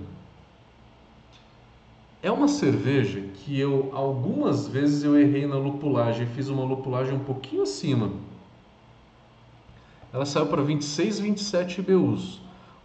É 2.22 2.30
uma 2.30 2.48
cerveja 2.48 3.20
que 3.36 3.58
eu 3.58 3.90
algumas 3.94 4.68
vezes 4.68 5.02
eu 5.02 5.18
errei 5.18 5.46
na 5.46 5.56
lupulagem, 5.56 6.26
fiz 6.26 6.48
uma 6.48 6.64
lupulagem 6.64 7.14
um 7.14 7.24
pouquinho 7.24 7.62
acima. 7.62 8.10
Ela 10.12 10.26
saiu 10.26 10.46
para 10.46 10.62
26, 10.62 11.20
27 11.20 11.80
BUs. 11.82 12.40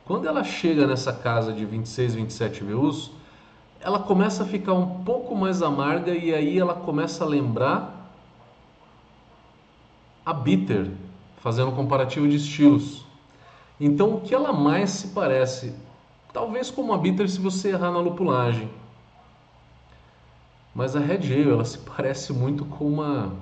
Quando 0.06 0.28
ela 0.28 0.44
chega 0.44 0.88
nessa 0.88 1.12
casa 1.12 1.52
de 1.52 1.66
26, 1.66 2.16
27 2.16 2.64
BUs, 2.64 3.12
ela 3.82 4.00
começa 4.00 4.44
a 4.44 4.46
ficar 4.46 4.74
um 4.74 5.04
pouco 5.04 5.36
mais 5.36 5.62
amarga 5.62 6.12
e 6.12 6.34
aí 6.34 6.58
ela 6.58 6.74
começa 6.74 7.24
a 7.24 7.28
lembrar 7.28 8.10
a 10.26 10.34
bitter, 10.34 10.92
fazendo 11.42 11.72
um 11.72 11.76
comparativo 11.76 12.28
de 12.28 12.38
estilos. 12.38 13.06
Então, 13.80 14.16
o 14.16 14.22
que 14.22 14.34
ela 14.34 14.52
mais 14.52 14.90
se 14.90 15.10
parece? 15.10 15.74
Talvez 16.34 16.72
como 16.72 16.94
a 16.94 16.98
bitter 16.98 17.30
se 17.30 17.40
você 17.40 17.70
errar 17.70 17.92
na 17.92 18.00
lupulagem. 18.00 18.70
Mas 20.74 20.96
a 20.96 21.00
Red 21.00 21.34
Ale, 21.34 21.50
ela 21.50 21.66
se 21.66 21.78
parece 21.96 22.32
muito 22.32 22.66
com 22.66 22.86
uma 22.86 23.34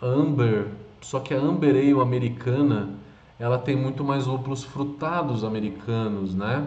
Amber, 0.00 0.68
só 1.02 1.20
que 1.20 1.34
a 1.34 1.38
Amber 1.38 1.74
Ale 1.76 2.00
americana, 2.00 2.94
ela 3.38 3.58
tem 3.58 3.76
muito 3.76 4.02
mais 4.02 4.26
lúpulos 4.26 4.64
frutados 4.64 5.44
americanos, 5.44 6.34
né? 6.34 6.66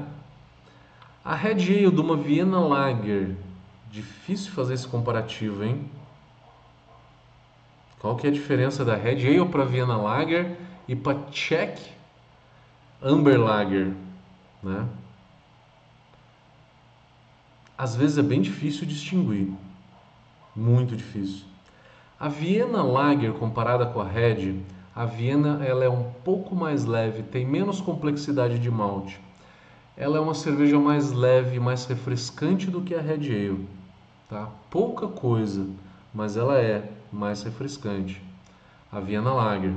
A 1.24 1.34
Red 1.34 1.64
Ale 1.64 1.90
de 1.90 2.02
uma 2.02 2.16
Vienna 2.16 2.60
Lager, 2.60 3.36
difícil 3.90 4.52
fazer 4.52 4.76
esse 4.76 4.88
comparativo, 4.88 5.64
hein? 5.64 5.90
Qual 8.00 8.16
que 8.16 8.28
é 8.28 8.30
a 8.30 8.34
diferença 8.34 8.86
da 8.86 8.96
Red 8.96 9.26
Ale 9.26 9.50
para 9.50 9.66
Vienna 9.66 9.98
Lager 9.98 10.56
e 10.88 10.96
para 10.96 11.18
Czech 11.32 11.82
Amber 13.02 13.40
Lager, 13.40 13.92
né? 14.62 14.88
às 17.78 17.96
vezes 17.96 18.18
é 18.18 18.24
bem 18.24 18.42
difícil 18.42 18.86
distinguir. 18.86 19.52
Muito 20.56 20.96
difícil. 20.96 21.46
A 22.20 22.30
Viena 22.30 22.82
Lager 22.82 23.34
comparada 23.34 23.86
com 23.86 24.00
a 24.00 24.08
Red, 24.08 24.62
a 24.96 25.06
Viena 25.06 25.64
ela 25.66 25.84
é 25.84 25.90
um 25.90 26.04
pouco 26.24 26.56
mais 26.56 26.86
leve, 26.86 27.24
tem 27.24 27.46
menos 27.46 27.82
complexidade 27.82 28.58
de 28.58 28.72
malte. 28.72 29.20
Ela 29.98 30.18
é 30.18 30.20
uma 30.20 30.34
cerveja 30.34 30.80
mais 30.80 31.12
leve, 31.12 31.60
mais 31.60 31.86
refrescante 31.86 32.72
do 32.72 32.82
que 32.82 32.96
a 32.96 33.02
Red 33.02 33.30
Ale, 33.30 33.68
tá? 34.30 34.50
Pouca 34.70 35.08
coisa, 35.08 35.68
mas 36.14 36.38
ela 36.38 36.58
é 36.58 36.90
mais 37.12 37.44
refrescante. 37.44 38.22
A 38.92 39.00
Viena 39.00 39.34
Lager. 39.34 39.74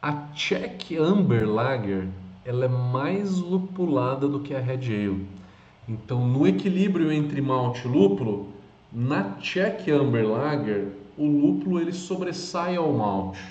A 0.00 0.12
Czech 0.34 0.96
Amber 0.96 1.48
Lager, 1.48 2.08
ela 2.44 2.64
é 2.64 2.68
mais 2.68 3.38
lupulada 3.38 4.26
do 4.26 4.40
que 4.40 4.54
a 4.54 4.60
Red 4.60 4.86
Ale 4.86 5.26
então, 5.88 6.26
no 6.26 6.46
equilíbrio 6.46 7.10
entre 7.10 7.40
malte 7.40 7.86
e 7.86 7.90
lúpulo, 7.90 8.48
na 8.92 9.32
Czech 9.40 9.90
Amber 9.90 10.28
Lager, 10.28 10.92
o 11.16 11.26
lúpulo 11.26 11.80
ele 11.80 11.92
sobressai 11.92 12.76
ao 12.76 12.92
malte. 12.92 13.42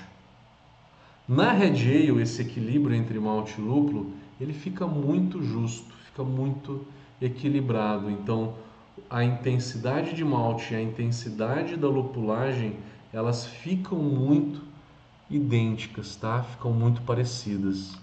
Na 1.27 1.51
Red 1.51 1.81
Ale, 1.87 2.21
esse 2.21 2.41
equilíbrio 2.41 2.95
entre 2.95 3.19
malte 3.19 3.59
e 3.59 3.63
lúpulo, 3.63 4.11
ele 4.39 4.53
fica 4.53 4.85
muito 4.87 5.41
justo, 5.43 5.93
fica 6.05 6.23
muito 6.23 6.85
equilibrado. 7.21 8.09
Então, 8.09 8.55
a 9.09 9.23
intensidade 9.23 10.13
de 10.13 10.25
malte 10.25 10.73
e 10.73 10.77
a 10.77 10.81
intensidade 10.81 11.77
da 11.77 11.87
lupulagem, 11.87 12.77
elas 13.13 13.45
ficam 13.45 13.99
muito 13.99 14.61
idênticas, 15.29 16.15
tá? 16.15 16.43
Ficam 16.43 16.73
muito 16.73 17.01
parecidas. 17.03 17.97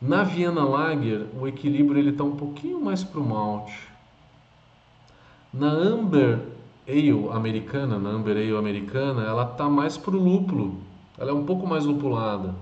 Na 0.00 0.22
Viena 0.22 0.64
Lager, 0.64 1.26
o 1.38 1.48
equilíbrio 1.48 1.98
ele 1.98 2.10
está 2.10 2.22
um 2.22 2.36
pouquinho 2.36 2.80
mais 2.80 3.02
para 3.02 3.20
o 3.20 3.28
malte. 3.28 3.88
Na 5.52 5.68
Amber 5.68 6.57
Ale 6.88 7.28
americana, 7.30 7.98
na 7.98 8.08
Amber 8.08 8.36
Ale 8.36 8.56
americana, 8.56 9.22
ela 9.24 9.42
está 9.42 9.68
mais 9.68 9.98
para 9.98 10.16
o 10.16 10.18
lúpulo. 10.18 10.78
Ela 11.18 11.30
é 11.30 11.34
um 11.34 11.44
pouco 11.44 11.66
mais 11.66 11.84
lupulada. 11.84 12.54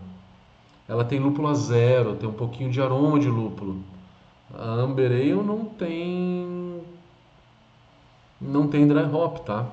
Ela 0.88 1.04
tem 1.04 1.20
lúpulo 1.20 1.48
a 1.48 1.54
zero, 1.54 2.16
tem 2.16 2.28
um 2.28 2.32
pouquinho 2.32 2.70
de 2.70 2.80
aroma 2.80 3.20
de 3.20 3.28
lúpulo. 3.28 3.76
A 4.52 4.64
Amber 4.64 5.10
Ale 5.12 5.34
não 5.34 5.64
tem 5.64 6.80
não 8.40 8.66
tem 8.66 8.86
dry 8.86 9.04
hop, 9.12 9.38
tá? 9.38 9.66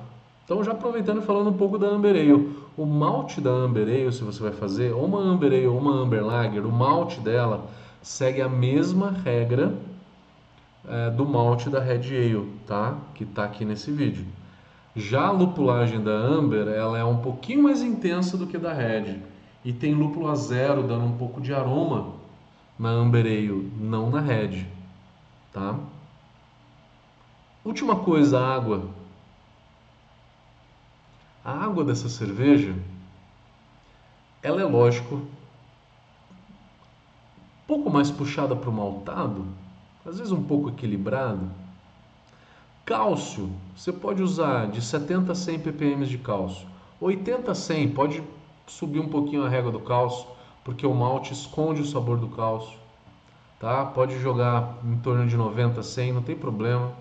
Então 0.44 0.62
já 0.62 0.72
aproveitando 0.72 1.22
e 1.22 1.24
falando 1.24 1.50
um 1.50 1.56
pouco 1.56 1.78
da 1.78 1.88
Amber 1.88 2.14
Ale. 2.14 2.54
O 2.76 2.86
malte 2.86 3.40
da 3.40 3.50
Amber 3.50 3.88
Ale, 3.88 4.12
se 4.12 4.22
você 4.22 4.42
vai 4.42 4.52
fazer, 4.52 4.92
ou 4.92 5.04
uma 5.04 5.20
Amber 5.20 5.52
Ale 5.52 5.66
ou 5.66 5.78
uma 5.78 5.94
Amber 5.94 6.24
Lager, 6.24 6.64
o 6.64 6.72
malte 6.72 7.20
dela 7.20 7.66
segue 8.02 8.40
a 8.42 8.48
mesma 8.48 9.10
regra 9.10 9.74
é, 10.88 11.10
do 11.10 11.24
malte 11.24 11.70
da 11.70 11.80
Red 11.80 12.14
Ale, 12.14 12.48
tá? 12.66 12.96
Que 13.14 13.24
está 13.24 13.44
aqui 13.44 13.64
nesse 13.64 13.90
vídeo. 13.90 14.26
Já 14.96 15.26
a 15.26 15.32
lupulagem 15.32 16.00
da 16.00 16.12
Amber, 16.12 16.68
ela 16.68 16.96
é 16.96 17.04
um 17.04 17.18
pouquinho 17.18 17.64
mais 17.64 17.82
intensa 17.82 18.36
do 18.36 18.46
que 18.46 18.56
da 18.56 18.72
Red. 18.72 19.20
E 19.64 19.72
tem 19.72 19.92
lúpulo 19.92 20.28
a 20.28 20.36
zero, 20.36 20.86
dando 20.86 21.04
um 21.04 21.16
pouco 21.16 21.40
de 21.40 21.52
aroma 21.52 22.12
na 22.78 22.90
Amber 22.90 23.24
Ale, 23.24 23.72
não 23.78 24.10
na 24.10 24.20
Red, 24.20 24.66
tá? 25.52 25.78
Última 27.64 27.96
coisa, 27.96 28.38
água. 28.38 28.84
A 31.44 31.52
água 31.52 31.84
dessa 31.84 32.08
cerveja, 32.08 32.74
ela 34.42 34.60
é 34.60 34.64
lógico, 34.64 35.16
um 35.16 35.26
pouco 37.66 37.90
mais 37.90 38.10
puxada 38.10 38.54
para 38.54 38.70
o 38.70 38.72
maltado, 38.72 39.46
às 40.06 40.18
vezes 40.18 40.32
um 40.32 40.42
pouco 40.42 40.68
equilibrado. 40.68 41.50
Cálcio, 42.84 43.50
você 43.74 43.90
pode 43.90 44.22
usar 44.22 44.66
de 44.66 44.82
70 44.82 45.32
a 45.32 45.34
100 45.34 45.60
ppm 45.60 46.04
de 46.04 46.18
cálcio. 46.18 46.68
80 47.00 47.50
a 47.50 47.54
100, 47.54 47.88
pode 47.92 48.22
subir 48.66 49.00
um 49.00 49.08
pouquinho 49.08 49.42
a 49.42 49.48
régua 49.48 49.72
do 49.72 49.80
cálcio, 49.80 50.26
porque 50.62 50.86
o 50.86 50.92
malte 50.92 51.32
esconde 51.32 51.80
o 51.80 51.86
sabor 51.86 52.18
do 52.18 52.28
cálcio. 52.28 52.78
Tá? 53.58 53.86
Pode 53.86 54.18
jogar 54.20 54.76
em 54.84 54.96
torno 54.98 55.26
de 55.26 55.34
90 55.34 55.80
a 55.80 55.82
100, 55.82 56.12
não 56.12 56.22
tem 56.22 56.36
problema. 56.36 56.92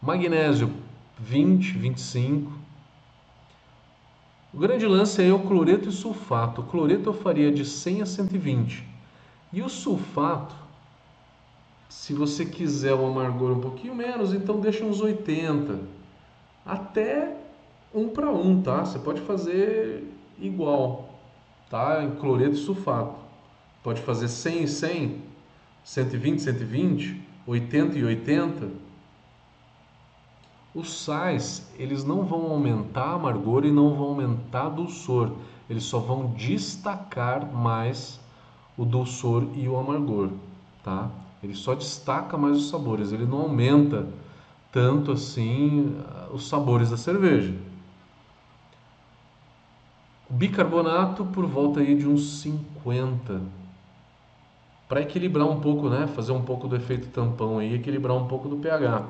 Magnésio 0.00 0.72
20, 1.18 1.76
25. 1.76 2.50
O 4.54 4.58
grande 4.58 4.86
lance 4.86 5.22
é 5.22 5.30
o 5.30 5.40
cloreto 5.40 5.90
e 5.90 5.92
sulfato. 5.92 6.62
O 6.62 6.64
cloreto 6.64 7.10
eu 7.10 7.14
faria 7.14 7.52
de 7.52 7.66
100 7.66 8.00
a 8.00 8.06
120. 8.06 8.82
E 9.52 9.60
o 9.60 9.68
sulfato, 9.68 10.54
se 11.90 12.14
você 12.14 12.46
quiser 12.46 12.94
um 12.94 13.06
amargor 13.06 13.50
um 13.50 13.60
pouquinho 13.60 13.94
menos, 13.94 14.32
então 14.32 14.58
deixa 14.58 14.82
uns 14.82 15.02
80. 15.02 15.78
Até 16.64 17.36
um 17.94 18.08
para 18.08 18.30
um, 18.30 18.62
tá? 18.62 18.86
Você 18.86 18.98
pode 18.98 19.20
fazer 19.20 20.04
igual, 20.38 21.10
tá? 21.68 22.02
Em 22.02 22.12
cloreto 22.12 22.54
e 22.54 22.58
sulfato. 22.58 23.20
Pode 23.82 24.00
fazer 24.00 24.28
100 24.28 24.62
e 24.62 24.68
100, 24.68 25.22
120 25.84 26.40
120, 26.40 27.20
80 27.46 27.98
e 27.98 28.04
80 28.04 28.90
os 30.72 31.02
sais, 31.02 31.68
eles 31.76 32.04
não 32.04 32.24
vão 32.24 32.46
aumentar 32.52 33.14
amargor 33.14 33.64
e 33.64 33.72
não 33.72 33.94
vão 33.94 34.08
aumentar 34.08 34.68
dulçor. 34.68 35.32
Eles 35.68 35.82
só 35.82 35.98
vão 35.98 36.28
destacar 36.28 37.52
mais 37.52 38.20
o 38.76 38.84
dulçor 38.84 39.48
e 39.56 39.68
o 39.68 39.76
amargor, 39.76 40.30
tá? 40.84 41.10
Ele 41.42 41.54
só 41.54 41.74
destaca 41.74 42.36
mais 42.36 42.56
os 42.56 42.68
sabores, 42.68 43.12
ele 43.12 43.24
não 43.24 43.42
aumenta 43.42 44.06
tanto 44.70 45.12
assim 45.12 45.96
ah, 46.06 46.28
os 46.32 46.48
sabores 46.48 46.90
da 46.90 46.96
cerveja. 46.96 47.54
O 50.28 50.34
bicarbonato 50.34 51.24
por 51.24 51.46
volta 51.46 51.80
aí 51.80 51.96
de 51.96 52.06
uns 52.06 52.40
50 52.40 53.40
para 54.88 55.00
equilibrar 55.00 55.48
um 55.48 55.60
pouco, 55.60 55.88
né? 55.88 56.06
Fazer 56.06 56.32
um 56.32 56.42
pouco 56.42 56.68
do 56.68 56.76
efeito 56.76 57.08
tampão 57.08 57.58
aí, 57.58 57.74
equilibrar 57.74 58.16
um 58.16 58.26
pouco 58.26 58.48
do 58.48 58.56
pH. 58.56 59.08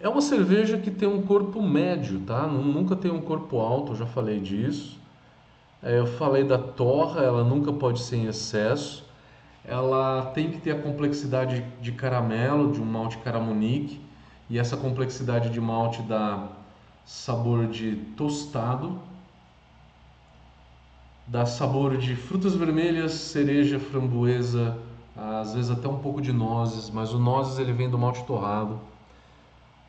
É 0.00 0.08
uma 0.08 0.20
cerveja 0.20 0.78
que 0.78 0.90
tem 0.90 1.08
um 1.08 1.22
corpo 1.22 1.62
médio, 1.62 2.20
tá? 2.20 2.46
Nunca 2.46 2.96
tem 2.96 3.10
um 3.10 3.20
corpo 3.20 3.60
alto, 3.60 3.94
já 3.94 4.04
falei 4.04 4.40
disso. 4.40 5.01
É, 5.82 5.98
eu 5.98 6.06
falei 6.06 6.44
da 6.44 6.58
torra, 6.58 7.22
ela 7.22 7.42
nunca 7.44 7.72
pode 7.72 8.00
ser 8.00 8.16
em 8.16 8.26
excesso. 8.26 9.04
Ela 9.64 10.26
tem 10.34 10.50
que 10.50 10.58
ter 10.58 10.72
a 10.72 10.80
complexidade 10.82 11.64
de 11.80 11.92
caramelo, 11.92 12.72
de 12.72 12.80
um 12.80 12.84
malte 12.84 13.18
caramonique. 13.18 14.00
E 14.48 14.58
essa 14.58 14.76
complexidade 14.76 15.50
de 15.50 15.60
malte 15.60 16.02
dá 16.02 16.48
sabor 17.04 17.66
de 17.66 17.96
tostado. 18.16 18.98
dá 21.26 21.46
sabor 21.46 21.96
de 21.96 22.14
frutas 22.16 22.54
vermelhas, 22.54 23.12
cereja, 23.12 23.78
framboesa, 23.80 24.76
às 25.16 25.54
vezes 25.54 25.70
até 25.70 25.88
um 25.88 25.98
pouco 25.98 26.20
de 26.20 26.32
nozes, 26.32 26.90
mas 26.90 27.12
o 27.14 27.18
nozes 27.18 27.58
ele 27.58 27.72
vem 27.72 27.88
do 27.88 27.98
malte 27.98 28.22
torrado. 28.24 28.78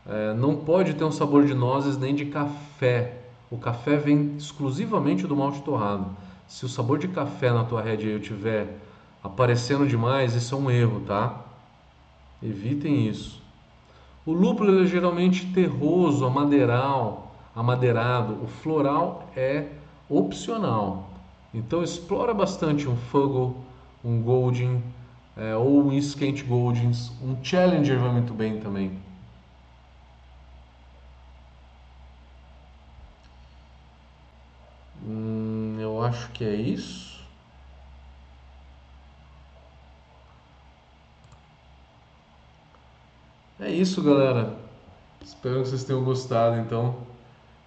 É, 0.05 0.33
não 0.33 0.55
pode 0.57 0.93
ter 0.93 1.03
um 1.03 1.11
sabor 1.11 1.45
de 1.45 1.53
nozes 1.53 1.97
nem 1.97 2.13
de 2.13 2.25
café. 2.25 3.19
O 3.53 3.57
café 3.59 3.97
vem 3.97 4.35
exclusivamente 4.35 5.27
do 5.27 5.35
malte 5.35 5.61
torrado. 5.61 6.07
Se 6.47 6.65
o 6.65 6.67
sabor 6.67 6.97
de 6.97 7.07
café 7.07 7.51
na 7.51 7.63
tua 7.63 7.83
Red 7.83 7.97
Ale 7.97 8.19
tiver 8.19 8.79
aparecendo 9.23 9.87
demais, 9.87 10.33
isso 10.33 10.55
é 10.55 10.57
um 10.57 10.71
erro, 10.71 11.01
tá? 11.01 11.39
Evitem 12.41 13.07
isso. 13.07 13.39
O 14.25 14.33
lúpulo 14.33 14.81
é 14.81 14.87
geralmente 14.87 15.45
terroso, 15.53 16.25
amadeiral, 16.25 17.31
amadeirado. 17.55 18.43
O 18.43 18.47
floral 18.47 19.29
é 19.35 19.67
opcional. 20.09 21.11
Então 21.53 21.83
explora 21.83 22.33
bastante 22.33 22.89
um 22.89 22.97
Fuggle, 22.97 23.55
um 24.03 24.19
Golden 24.19 24.81
é, 25.37 25.55
ou 25.55 25.83
um 25.83 25.93
Skent 25.93 26.43
Goldings. 26.43 27.11
Um 27.21 27.35
Challenger 27.43 27.99
vai 27.99 28.11
muito 28.11 28.33
bem 28.33 28.59
também. 28.59 28.99
Hum, 35.05 35.77
eu 35.79 36.01
acho 36.13 36.29
que 36.29 36.43
é 36.43 36.53
isso. 36.53 37.19
É 43.59 43.69
isso, 43.69 44.01
galera. 44.03 44.55
Espero 45.23 45.63
que 45.63 45.69
vocês 45.69 45.83
tenham 45.83 46.03
gostado, 46.03 46.57
então, 46.59 46.97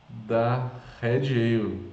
da 0.08 0.70
Red 1.00 1.26
Ale. 1.28 1.92